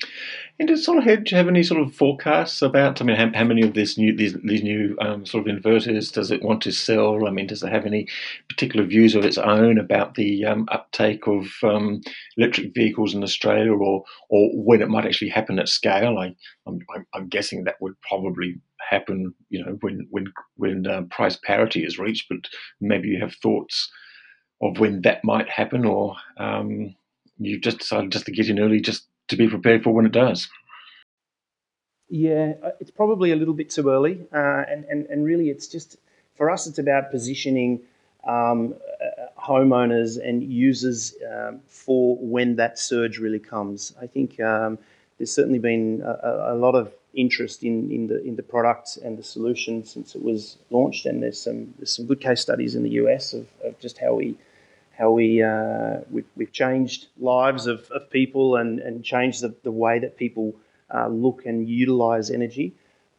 And 0.59 0.69
does 0.69 0.85
SolarEdge 0.85 1.31
have 1.31 1.47
any 1.47 1.63
sort 1.63 1.81
of 1.81 1.95
forecasts 1.95 2.63
about? 2.63 3.01
I 3.01 3.05
mean, 3.05 3.15
how, 3.15 3.31
how 3.33 3.45
many 3.45 3.63
of 3.63 3.75
this 3.75 3.97
new 3.97 4.15
these 4.15 4.35
these 4.43 4.63
new 4.63 4.97
um, 5.01 5.25
sort 5.25 5.47
of 5.47 5.55
inverters 5.55 6.13
does 6.13 6.33
it 6.33 6.43
want 6.43 6.63
to 6.63 6.73
sell? 6.73 7.29
I 7.29 7.31
mean, 7.31 7.47
does 7.47 7.63
it 7.63 7.71
have 7.71 7.87
any 7.87 8.09
particular 8.49 8.85
views 8.85 9.15
of 9.15 9.25
its 9.25 9.39
own 9.39 9.79
about 9.79 10.17
the 10.17 10.45
um, 10.45 10.67
uptake 10.73 11.29
of 11.29 11.47
um, 11.63 12.01
electric 12.37 12.75
vehicles 12.75 13.15
in 13.15 13.23
Australia, 13.23 13.73
or 13.73 14.03
or 14.31 14.51
when 14.53 14.83
it 14.83 14.89
might 14.89 15.07
actually 15.07 15.31
happen 15.31 15.61
at 15.61 15.69
scale? 15.69 16.19
I, 16.19 16.35
I'm, 16.67 16.81
I'm 17.15 17.29
guessing 17.29 17.63
that 17.63 17.81
would 17.81 17.95
probably 18.01 18.61
happen, 18.91 19.33
you 19.49 19.65
know, 19.65 19.79
when 19.81 20.09
when 20.11 20.33
when 20.57 20.87
uh, 20.89 21.03
price 21.03 21.37
parity 21.37 21.85
is 21.85 22.01
reached. 22.01 22.29
But 22.29 22.49
maybe 22.81 23.11
you 23.11 23.21
have 23.21 23.37
thoughts 23.37 23.89
of 24.61 24.81
when 24.81 25.03
that 25.03 25.23
might 25.23 25.49
happen, 25.49 25.85
or 25.85 26.17
um, 26.37 26.97
you've 27.39 27.63
just 27.63 27.79
decided 27.79 28.11
just 28.11 28.27
to 28.27 28.33
get 28.33 28.49
in 28.49 28.59
early, 28.59 28.81
just 28.81 29.07
to 29.33 29.37
be 29.37 29.49
prepared 29.49 29.83
for 29.83 29.91
when 29.93 30.07
it 30.07 30.13
does. 30.13 30.49
Yeah, 32.09 32.53
uh, 32.63 32.71
it's 32.79 32.91
probably 32.91 33.33
a 33.33 33.37
little 33.37 33.55
bit 33.55 33.71
too 33.71 33.89
early, 33.89 34.21
uh, 34.33 34.65
and, 34.69 34.85
and 34.85 35.07
and 35.07 35.25
really, 35.25 35.49
it's 35.49 35.67
just 35.67 35.97
for 36.37 36.51
us. 36.51 36.67
It's 36.67 36.79
about 36.79 37.11
positioning 37.11 37.81
um, 38.25 38.75
uh, 39.03 39.41
homeowners 39.41 40.23
and 40.23 40.43
users 40.43 41.15
um, 41.33 41.61
for 41.67 42.17
when 42.17 42.57
that 42.57 42.79
surge 42.79 43.19
really 43.19 43.39
comes. 43.39 43.95
I 44.01 44.07
think 44.07 44.39
um, 44.41 44.79
there's 45.17 45.33
certainly 45.33 45.59
been 45.59 46.03
a, 46.05 46.53
a, 46.53 46.55
lot 46.55 46.75
of 46.75 46.93
interest 47.15 47.63
in, 47.63 47.91
in 47.91 48.07
the 48.09 48.23
in 48.23 48.37
the 48.37 48.43
product 48.43 48.99
and 49.03 49.19
the 49.19 49.23
solution 49.23 49.85
since 49.85 50.15
it 50.15 50.23
was 50.23 50.59
launched, 50.69 51.07
and 51.07 51.23
there's 51.23 51.41
some 51.41 51.73
there's 51.79 51.97
some 51.97 52.07
good 52.07 52.21
case 52.21 52.43
studies 52.43 52.75
in 52.75 52.83
the 52.83 52.95
US 53.03 53.33
of, 53.33 53.47
of 53.65 53.79
just 53.81 53.97
how 53.97 54.13
we 54.15 54.37
how 55.03 55.11
we, 55.11 55.43
uh, 55.43 55.99
we've, 56.13 56.31
we've, 56.37 56.53
changed 56.53 57.09
lives 57.19 57.67
of, 57.67 57.91
of 57.91 58.09
people 58.09 58.55
and, 58.55 58.79
and 58.79 59.05
changed 59.05 59.41
the, 59.41 59.53
the 59.65 59.73
way 59.73 59.99
that 59.99 60.17
people 60.17 60.55
uh, 60.95 61.09
look 61.09 61.45
and 61.45 61.69
utilize 61.69 62.31
energy. 62.31 62.73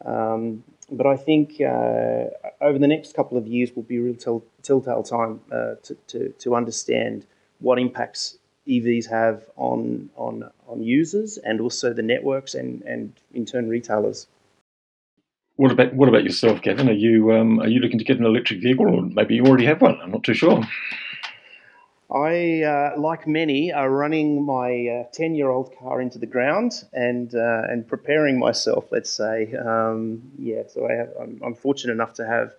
Um, 0.05 0.63
but 0.89 1.05
I 1.05 1.17
think 1.17 1.59
uh, 1.59 2.27
over 2.61 2.79
the 2.79 2.87
next 2.87 3.13
couple 3.13 3.37
of 3.37 3.47
years 3.47 3.75
will 3.75 3.83
be 3.83 3.99
real 3.99 4.15
tell, 4.15 4.45
telltale 4.61 5.03
time 5.03 5.41
uh, 5.51 5.75
to, 5.83 5.95
to, 6.07 6.29
to, 6.29 6.55
understand 6.55 7.25
what 7.59 7.77
impacts 7.77 8.37
EVs 8.65 9.09
have 9.09 9.43
on, 9.57 10.09
on, 10.15 10.49
on 10.67 10.81
users 10.81 11.37
and 11.37 11.59
also 11.59 11.91
the 11.91 12.01
networks 12.01 12.53
and, 12.53 12.81
and 12.83 13.11
in 13.33 13.45
turn 13.45 13.67
retailers. 13.67 14.27
What 15.57 15.71
about 15.71 15.93
what 15.93 16.09
about 16.09 16.23
yourself, 16.23 16.61
Kevin? 16.63 16.89
Are 16.89 16.93
you 16.93 17.31
um, 17.31 17.59
are 17.59 17.67
you 17.67 17.79
looking 17.79 17.99
to 17.99 18.03
get 18.03 18.17
an 18.17 18.25
electric 18.25 18.59
vehicle, 18.59 18.87
or 18.87 19.03
maybe 19.03 19.35
you 19.35 19.45
already 19.45 19.65
have 19.65 19.81
one? 19.81 19.99
I'm 20.01 20.09
not 20.09 20.23
too 20.23 20.33
sure. 20.33 20.63
I, 22.13 22.61
uh, 22.61 22.99
like 22.99 23.27
many, 23.27 23.73
are 23.73 23.89
running 23.89 24.45
my 24.45 25.07
ten-year-old 25.13 25.73
uh, 25.73 25.79
car 25.79 25.99
into 25.99 26.19
the 26.19 26.27
ground 26.27 26.83
and 26.93 27.33
uh, 27.33 27.63
and 27.67 27.87
preparing 27.87 28.37
myself. 28.37 28.91
Let's 28.91 29.09
say, 29.09 29.53
um, 29.55 30.21
yeah. 30.37 30.63
So 30.67 30.85
I 30.85 31.23
am 31.23 31.41
I'm 31.43 31.55
fortunate 31.55 31.93
enough 31.93 32.13
to 32.15 32.27
have 32.27 32.53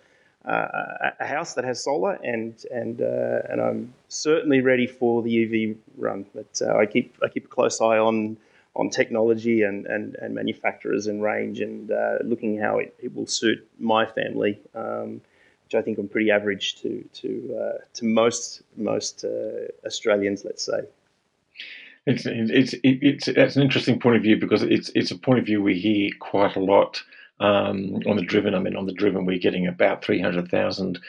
uh, 0.45 1.11
a 1.21 1.25
house 1.25 1.53
that 1.53 1.63
has 1.63 1.81
solar, 1.81 2.13
and 2.15 2.53
and 2.69 3.01
uh, 3.01 3.43
and 3.49 3.61
I'm 3.61 3.93
certainly 4.09 4.59
ready 4.59 4.87
for 4.87 5.23
the 5.23 5.43
EV 5.43 5.77
run. 5.97 6.25
But 6.35 6.61
I 6.61 6.85
keep 6.85 7.15
I 7.23 7.29
keep 7.29 7.45
a 7.45 7.49
close 7.49 7.79
eye 7.79 7.97
on 7.97 8.37
on 8.77 8.89
technology 8.89 9.61
and, 9.61 9.85
and, 9.85 10.15
and 10.15 10.35
manufacturers 10.35 11.07
and 11.07 11.23
range, 11.23 11.61
and 11.61 11.89
looking 12.25 12.59
how 12.59 12.79
it, 12.79 12.93
it 13.01 13.15
will 13.15 13.25
suit 13.25 13.65
my 13.79 14.05
family. 14.05 14.59
Um, 14.75 15.21
which 15.65 15.75
I 15.75 15.81
think 15.81 15.97
I'm 15.97 16.07
pretty 16.07 16.31
average 16.31 16.81
to 16.81 17.03
to 17.13 17.59
uh, 17.59 17.77
to 17.95 18.05
most 18.05 18.61
most 18.77 19.25
uh, 19.25 19.67
Australians, 19.85 20.45
let's 20.45 20.63
say. 20.63 20.81
It's 22.05 22.25
it's 22.25 22.75
it's 22.83 23.27
it's 23.27 23.55
an 23.55 23.63
interesting 23.63 23.99
point 23.99 24.15
of 24.15 24.21
view 24.21 24.37
because 24.37 24.61
it's 24.63 24.91
it's 24.95 25.11
a 25.11 25.17
point 25.17 25.39
of 25.39 25.45
view 25.45 25.61
we 25.61 25.77
hear 25.79 26.11
quite 26.19 26.55
a 26.55 26.59
lot 26.59 27.01
um, 27.39 27.99
on 28.07 28.15
the 28.15 28.21
Driven. 28.21 28.53
I 28.53 28.59
mean, 28.59 28.75
on 28.75 28.85
the 28.85 28.93
Driven, 28.93 29.25
we're 29.25 29.39
getting 29.39 29.67
about 29.67 30.05
300,000 30.05 30.99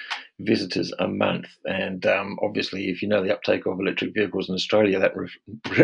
visitors 0.41 0.93
a 0.99 1.09
month. 1.09 1.47
And 1.65 2.05
um, 2.07 2.39
obviously, 2.43 2.89
if 2.89 3.03
you 3.03 3.09
know 3.09 3.23
the 3.23 3.33
uptake 3.33 3.67
of 3.67 3.81
electric 3.81 4.15
vehicles 4.15 4.49
in 4.49 4.55
Australia, 4.55 4.99
that 4.99 5.17
re- 5.17 5.31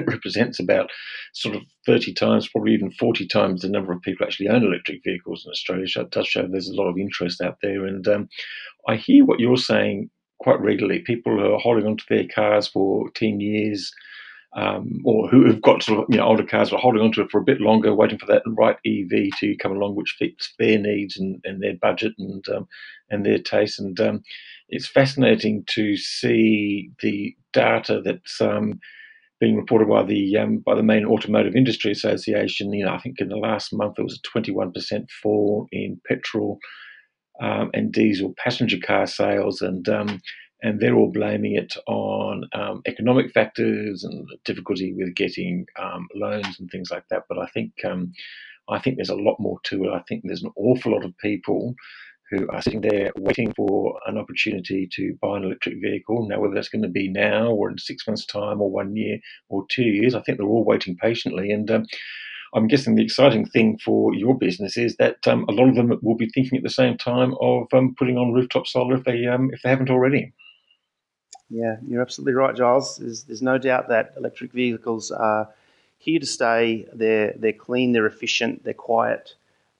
represents 0.06 0.58
about 0.60 0.90
sort 1.32 1.56
of 1.56 1.62
30 1.86 2.12
times, 2.14 2.48
probably 2.48 2.74
even 2.74 2.90
40 2.90 3.26
times 3.26 3.62
the 3.62 3.68
number 3.68 3.92
of 3.92 4.02
people 4.02 4.26
actually 4.26 4.48
own 4.48 4.64
electric 4.64 5.02
vehicles 5.04 5.44
in 5.46 5.50
Australia. 5.50 5.86
So 5.88 6.02
it 6.02 6.10
does 6.10 6.26
show 6.26 6.46
there's 6.46 6.68
a 6.68 6.74
lot 6.74 6.88
of 6.88 6.98
interest 6.98 7.40
out 7.40 7.58
there. 7.62 7.86
And 7.86 8.06
um, 8.08 8.28
I 8.88 8.96
hear 8.96 9.24
what 9.24 9.40
you're 9.40 9.56
saying 9.56 10.10
quite 10.38 10.60
regularly. 10.60 11.00
People 11.00 11.38
who 11.38 11.54
are 11.54 11.58
holding 11.58 11.86
onto 11.86 12.04
their 12.08 12.26
cars 12.26 12.66
for 12.66 13.10
10 13.10 13.40
years 13.40 13.92
um, 14.54 15.00
or 15.04 15.28
who 15.28 15.46
have 15.46 15.62
got 15.62 15.82
sort 15.82 16.00
of 16.00 16.06
you 16.10 16.18
know 16.18 16.24
older 16.24 16.44
cars 16.44 16.72
are 16.72 16.78
holding 16.78 17.02
onto 17.02 17.22
it 17.22 17.30
for 17.30 17.38
a 17.38 17.44
bit 17.44 17.60
longer, 17.60 17.94
waiting 17.94 18.18
for 18.18 18.26
that 18.26 18.42
right 18.46 18.76
EV 18.86 19.30
to 19.40 19.56
come 19.56 19.72
along, 19.72 19.94
which 19.94 20.16
fits 20.18 20.52
their 20.58 20.78
needs 20.78 21.16
and, 21.16 21.40
and 21.44 21.62
their 21.62 21.74
budget 21.74 22.12
and 22.18 22.46
um, 22.48 22.68
and 23.10 23.24
their 23.24 23.38
taste. 23.38 23.80
And 23.80 23.98
um, 24.00 24.22
it's 24.68 24.86
fascinating 24.86 25.64
to 25.68 25.96
see 25.96 26.90
the 27.00 27.34
data 27.52 28.02
that's 28.04 28.40
um, 28.40 28.78
being 29.40 29.56
reported 29.56 29.88
by 29.88 30.02
the 30.02 30.36
um, 30.36 30.58
by 30.58 30.74
the 30.74 30.82
main 30.82 31.06
automotive 31.06 31.56
industry 31.56 31.90
association. 31.90 32.72
You 32.72 32.84
know, 32.84 32.92
I 32.92 32.98
think 32.98 33.20
in 33.20 33.28
the 33.28 33.36
last 33.36 33.72
month 33.72 33.94
there 33.96 34.04
was 34.04 34.20
a 34.22 34.38
21% 34.38 35.10
fall 35.22 35.66
in 35.72 36.00
petrol 36.06 36.58
um, 37.40 37.70
and 37.72 37.90
diesel 37.90 38.34
passenger 38.36 38.78
car 38.84 39.06
sales, 39.06 39.62
and 39.62 39.88
and 40.62 40.80
they're 40.80 40.94
all 40.94 41.12
blaming 41.12 41.56
it 41.56 41.74
on 41.86 42.44
um, 42.54 42.82
economic 42.86 43.32
factors 43.32 44.04
and 44.04 44.28
difficulty 44.44 44.94
with 44.94 45.14
getting 45.14 45.66
um, 45.80 46.08
loans 46.14 46.60
and 46.60 46.70
things 46.70 46.90
like 46.90 47.04
that. 47.10 47.24
But 47.28 47.38
I 47.38 47.46
think 47.48 47.72
um, 47.84 48.12
I 48.68 48.78
think 48.78 48.96
there's 48.96 49.10
a 49.10 49.16
lot 49.16 49.36
more 49.40 49.58
to 49.64 49.84
it. 49.84 49.90
I 49.92 50.02
think 50.08 50.22
there's 50.24 50.44
an 50.44 50.52
awful 50.56 50.92
lot 50.92 51.04
of 51.04 51.16
people 51.18 51.74
who 52.30 52.48
are 52.50 52.62
sitting 52.62 52.80
there 52.80 53.12
waiting 53.18 53.52
for 53.54 53.98
an 54.06 54.18
opportunity 54.18 54.88
to 54.92 55.16
buy 55.22 55.36
an 55.36 55.44
electric 55.44 55.76
vehicle. 55.82 56.28
Now, 56.28 56.40
whether 56.40 56.54
that's 56.54 56.70
going 56.70 56.82
to 56.82 56.88
be 56.88 57.08
now 57.08 57.50
or 57.50 57.70
in 57.70 57.78
six 57.78 58.06
months' 58.06 58.26
time 58.26 58.62
or 58.62 58.70
one 58.70 58.96
year 58.96 59.18
or 59.50 59.66
two 59.70 59.84
years, 59.84 60.14
I 60.14 60.22
think 60.22 60.38
they're 60.38 60.46
all 60.46 60.64
waiting 60.64 60.96
patiently. 60.96 61.52
And 61.52 61.70
um, 61.70 61.86
I'm 62.54 62.68
guessing 62.68 62.96
the 62.96 63.04
exciting 63.04 63.46
thing 63.46 63.78
for 63.84 64.14
your 64.14 64.36
business 64.36 64.76
is 64.76 64.96
that 64.96 65.26
um, 65.28 65.46
a 65.48 65.52
lot 65.52 65.68
of 65.68 65.76
them 65.76 65.92
will 66.02 66.16
be 66.16 66.30
thinking 66.34 66.58
at 66.58 66.64
the 66.64 66.70
same 66.70 66.98
time 66.98 67.34
of 67.40 67.66
um, 67.72 67.94
putting 67.98 68.18
on 68.18 68.32
rooftop 68.32 68.66
solar 68.66 68.96
if 68.96 69.04
they 69.04 69.26
um, 69.26 69.50
if 69.52 69.62
they 69.62 69.70
haven't 69.70 69.90
already. 69.90 70.32
Yeah, 71.52 71.76
you're 71.86 72.00
absolutely 72.00 72.32
right, 72.34 72.56
Giles. 72.56 72.96
There's, 72.96 73.24
there's 73.24 73.42
no 73.42 73.58
doubt 73.58 73.88
that 73.88 74.14
electric 74.16 74.52
vehicles 74.52 75.10
are 75.10 75.48
here 75.98 76.18
to 76.18 76.26
stay. 76.26 76.86
They're 76.94 77.34
they're 77.36 77.52
clean, 77.52 77.92
they're 77.92 78.06
efficient, 78.06 78.64
they're 78.64 78.72
quiet. 78.74 79.34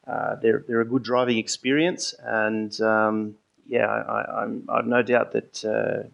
Uh, 0.07 0.35
they're 0.37 0.65
they're 0.69 0.83
a 0.83 0.85
good 0.85 1.03
driving 1.03 1.39
experience, 1.39 2.15
and 2.23 2.79
um, 2.83 3.37
yeah, 3.67 3.87
I, 3.87 4.43
I'm, 4.43 4.65
I've 4.69 4.87
no 4.87 5.03
doubt 5.03 5.33
that 5.33 5.65
uh, 5.65 6.09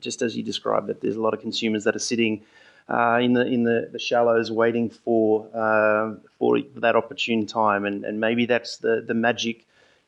just 0.00 0.20
as 0.22 0.36
you 0.36 0.42
described, 0.42 0.88
that 0.88 1.00
there's 1.00 1.16
a 1.16 1.20
lot 1.20 1.34
of 1.34 1.40
consumers 1.40 1.84
that 1.84 1.94
are 1.94 2.00
sitting 2.00 2.42
uh, 2.88 3.20
in 3.22 3.34
the 3.34 3.46
in 3.46 3.62
the, 3.62 3.88
the 3.92 3.98
shallows 4.00 4.50
waiting 4.50 4.90
for 4.90 5.46
uh, 5.54 6.14
for 6.38 6.58
that 6.76 6.96
opportune 6.96 7.46
time, 7.46 7.84
and, 7.84 8.04
and 8.04 8.18
maybe 8.18 8.46
that's 8.46 8.78
the 8.78 9.04
the 9.06 9.14
magic. 9.14 9.64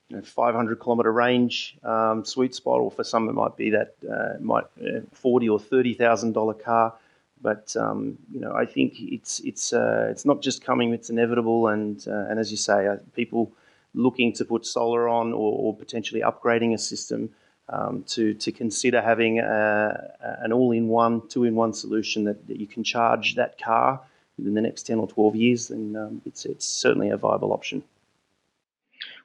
You 0.08 0.16
know, 0.16 0.22
500 0.22 0.80
kilometre 0.80 1.12
range 1.12 1.76
um, 1.82 2.24
sweet 2.24 2.54
spot, 2.54 2.80
or 2.80 2.90
for 2.90 3.04
some 3.04 3.28
it 3.28 3.32
might 3.32 3.56
be 3.56 3.70
that 3.70 3.94
uh, 4.08 4.40
might 4.40 4.64
uh, 4.80 5.00
forty 5.12 5.48
or 5.48 5.58
thirty 5.58 5.94
thousand 5.94 6.32
dollar 6.32 6.54
car 6.54 6.94
but 7.42 7.76
um, 7.76 8.18
you 8.32 8.40
know, 8.40 8.52
I 8.54 8.66
think 8.66 8.94
it's 8.98 9.40
it's 9.40 9.72
uh, 9.72 10.08
it's 10.10 10.24
not 10.24 10.42
just 10.42 10.64
coming; 10.64 10.92
it's 10.92 11.10
inevitable. 11.10 11.68
And 11.68 12.02
uh, 12.08 12.26
and 12.28 12.38
as 12.38 12.50
you 12.50 12.56
say, 12.56 12.86
uh, 12.86 12.96
people 13.14 13.52
looking 13.94 14.32
to 14.34 14.44
put 14.44 14.66
solar 14.66 15.08
on 15.08 15.32
or, 15.32 15.52
or 15.58 15.76
potentially 15.76 16.20
upgrading 16.20 16.74
a 16.74 16.78
system 16.78 17.30
um, 17.68 18.04
to 18.08 18.34
to 18.34 18.52
consider 18.52 19.02
having 19.02 19.38
a, 19.38 20.14
an 20.40 20.52
all-in-one, 20.52 21.28
two-in-one 21.28 21.72
solution 21.72 22.24
that, 22.24 22.46
that 22.46 22.58
you 22.58 22.66
can 22.66 22.84
charge 22.84 23.34
that 23.36 23.58
car 23.58 24.00
within 24.38 24.54
the 24.54 24.60
next 24.60 24.84
ten 24.84 24.98
or 24.98 25.06
twelve 25.06 25.36
years. 25.36 25.68
Then 25.68 25.94
um, 25.96 26.22
it's 26.24 26.46
it's 26.46 26.66
certainly 26.66 27.10
a 27.10 27.16
viable 27.16 27.52
option. 27.52 27.84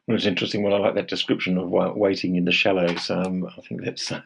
Well, 0.08 0.18
it's 0.18 0.26
interesting. 0.26 0.64
Well, 0.64 0.74
I 0.74 0.80
like 0.80 0.96
that 0.96 1.08
description 1.08 1.58
of 1.58 1.70
waiting 1.96 2.36
in 2.36 2.46
the 2.46 2.52
shallows. 2.52 3.10
Um, 3.10 3.46
I 3.46 3.62
think 3.62 3.84
that's 3.84 4.12
uh, 4.12 4.22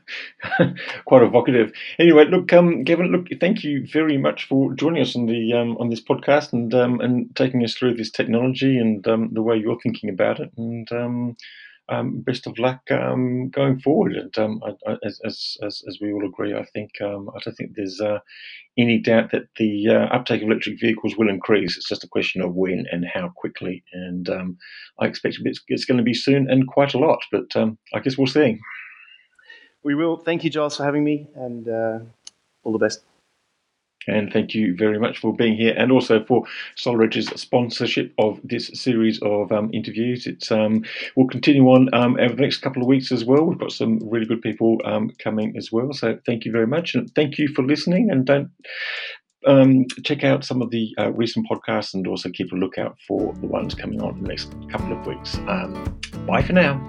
quite 1.06 1.22
evocative. 1.22 1.74
Anyway, 2.00 2.26
look, 2.26 2.52
um, 2.54 2.84
Gavin, 2.84 3.12
look, 3.12 3.28
thank 3.40 3.64
you 3.64 3.86
very 3.86 4.18
much 4.18 4.46
for 4.48 4.74
joining 4.74 5.02
us 5.02 5.16
on 5.16 5.26
the 5.28 5.54
um, 5.54 5.76
on 5.78 5.90
this 5.90 6.02
podcast 6.02 6.54
and 6.54 6.74
um, 6.74 7.02
and 7.02 7.36
taking 7.36 7.64
us 7.64 7.74
through 7.76 7.96
this 7.96 8.10
technology 8.10 8.78
and 8.78 9.06
um, 9.08 9.30
the 9.34 9.42
way 9.42 9.58
you're 9.58 9.80
thinking 9.82 10.10
about 10.10 10.40
it. 10.40 10.52
And 10.58 10.92
um, 11.90 12.22
best 12.22 12.48
of 12.48 12.58
luck 12.58 12.80
um, 12.92 13.50
going 13.50 13.80
forward. 13.80 14.14
And 14.14 14.38
um, 14.38 14.62
I, 14.66 14.92
I, 14.92 14.96
as, 15.04 15.20
as, 15.62 15.84
as 15.88 15.98
we 16.02 16.12
all 16.12 16.26
agree, 16.26 16.54
I 16.54 16.66
think 16.74 16.92
um, 17.02 17.30
I 17.36 17.40
don't 17.44 17.56
think 17.56 17.72
there's 17.76 18.02
uh, 18.02 18.20
any 18.78 19.00
doubt 19.00 19.32
that 19.32 19.48
the 19.58 19.90
uh, 19.90 20.16
uptake 20.16 20.42
of 20.42 20.50
electric 20.50 20.80
vehicles 20.80 21.16
will 21.16 21.30
increase. 21.30 21.78
It's 21.78 21.88
just 21.88 22.04
a 22.04 22.10
question 22.10 22.42
of 22.42 22.54
when 22.54 22.86
and 22.92 23.06
how 23.06 23.30
quickly. 23.36 23.84
And 23.94 24.30
um, 24.30 24.58
I 25.00 25.06
expect 25.06 25.38
it's, 25.44 25.62
it's, 25.68 25.86
going 25.86 25.98
to 25.98 26.04
be 26.04 26.14
soon 26.14 26.50
and 26.50 26.68
quite 26.68 26.94
a 26.94 27.00
lot. 27.00 27.20
But 27.32 27.56
um, 27.56 27.78
I 27.94 28.00
guess 28.00 28.18
we'll 28.18 28.28
see. 28.28 28.60
We 29.84 29.94
will. 29.94 30.18
Thank 30.18 30.44
you, 30.44 30.50
Giles, 30.50 30.78
for 30.78 30.84
having 30.84 31.04
me, 31.04 31.28
and 31.36 31.68
uh, 31.70 32.00
all 32.64 32.72
the 32.72 32.80
best. 32.80 33.04
And 34.08 34.32
thank 34.32 34.54
you 34.54 34.76
very 34.76 35.00
much 35.00 35.20
for 35.20 35.36
being 35.36 35.56
here 35.56 35.74
and 35.78 35.92
also 35.92 36.24
for 36.26 36.44
SolarEdge's 36.78 37.28
sponsorship 37.40 38.14
of 38.18 38.40
this 38.44 38.70
series 38.74 39.20
of 39.22 39.52
um, 39.52 39.70
interviews. 39.74 40.28
It's 40.28 40.52
um, 40.52 40.84
We'll 41.16 41.28
continue 41.28 41.66
on 41.70 41.90
um, 41.94 42.18
over 42.20 42.36
the 42.36 42.42
next 42.42 42.58
couple 42.58 42.82
of 42.82 42.88
weeks 42.88 43.12
as 43.12 43.26
well. 43.26 43.44
We've 43.44 43.58
got 43.58 43.72
some 43.72 44.00
really 44.10 44.26
good 44.26 44.42
people 44.42 44.78
um, 44.86 45.12
coming 45.20 45.56
as 45.58 45.72
well. 45.72 45.94
So 45.94 46.18
thank 46.26 46.46
you 46.46 46.52
very 46.52 46.68
much. 46.68 46.96
And 46.96 47.10
thank 47.16 47.38
you 47.38 47.48
for 47.50 47.64
listening. 47.64 48.10
And 48.12 48.26
don't 48.26 48.50
um, 49.46 49.86
check 50.04 50.24
out 50.24 50.44
some 50.44 50.62
of 50.62 50.72
the 50.72 50.94
uh, 50.98 51.12
recent 51.12 51.48
podcasts 51.50 51.94
and 51.94 52.08
also 52.08 52.30
keep 52.30 52.52
a 52.52 52.56
lookout 52.56 52.98
for 53.08 53.34
the 53.36 53.48
ones 53.48 53.76
coming 53.76 54.02
on 54.02 54.18
in 54.18 54.24
the 54.24 54.30
next 54.30 54.54
couple 54.70 54.92
of 54.92 55.06
weeks. 55.06 55.36
Um, 55.48 56.00
bye 56.26 56.42
for 56.42 56.54
now. 56.54 56.80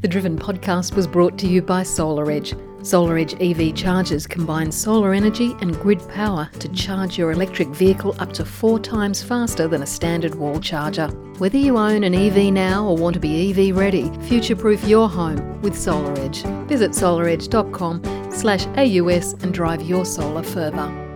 The 0.00 0.08
Driven 0.08 0.38
podcast 0.38 0.94
was 0.94 1.06
brought 1.06 1.38
to 1.38 1.48
you 1.48 1.60
by 1.60 1.82
SolarEdge 1.82 2.67
SolarEdge 2.80 3.36
EV 3.40 3.74
chargers 3.74 4.26
combine 4.26 4.70
solar 4.70 5.12
energy 5.12 5.54
and 5.60 5.78
grid 5.80 6.06
power 6.08 6.48
to 6.58 6.68
charge 6.68 7.18
your 7.18 7.32
electric 7.32 7.68
vehicle 7.68 8.14
up 8.18 8.32
to 8.34 8.44
four 8.44 8.78
times 8.78 9.22
faster 9.22 9.66
than 9.66 9.82
a 9.82 9.86
standard 9.86 10.34
wall 10.34 10.60
charger. 10.60 11.08
Whether 11.38 11.58
you 11.58 11.76
own 11.76 12.04
an 12.04 12.14
EV 12.14 12.52
now 12.52 12.86
or 12.86 12.96
want 12.96 13.14
to 13.14 13.20
be 13.20 13.50
EV 13.50 13.76
ready, 13.76 14.10
future-proof 14.22 14.84
your 14.84 15.08
home 15.08 15.60
with 15.62 15.74
SolarEdge. 15.74 16.68
Visit 16.68 16.92
solaredge.com 16.92 18.32
slash 18.32 18.66
AUS 18.76 19.32
and 19.42 19.52
drive 19.52 19.82
your 19.82 20.04
solar 20.04 20.42
further. 20.42 21.07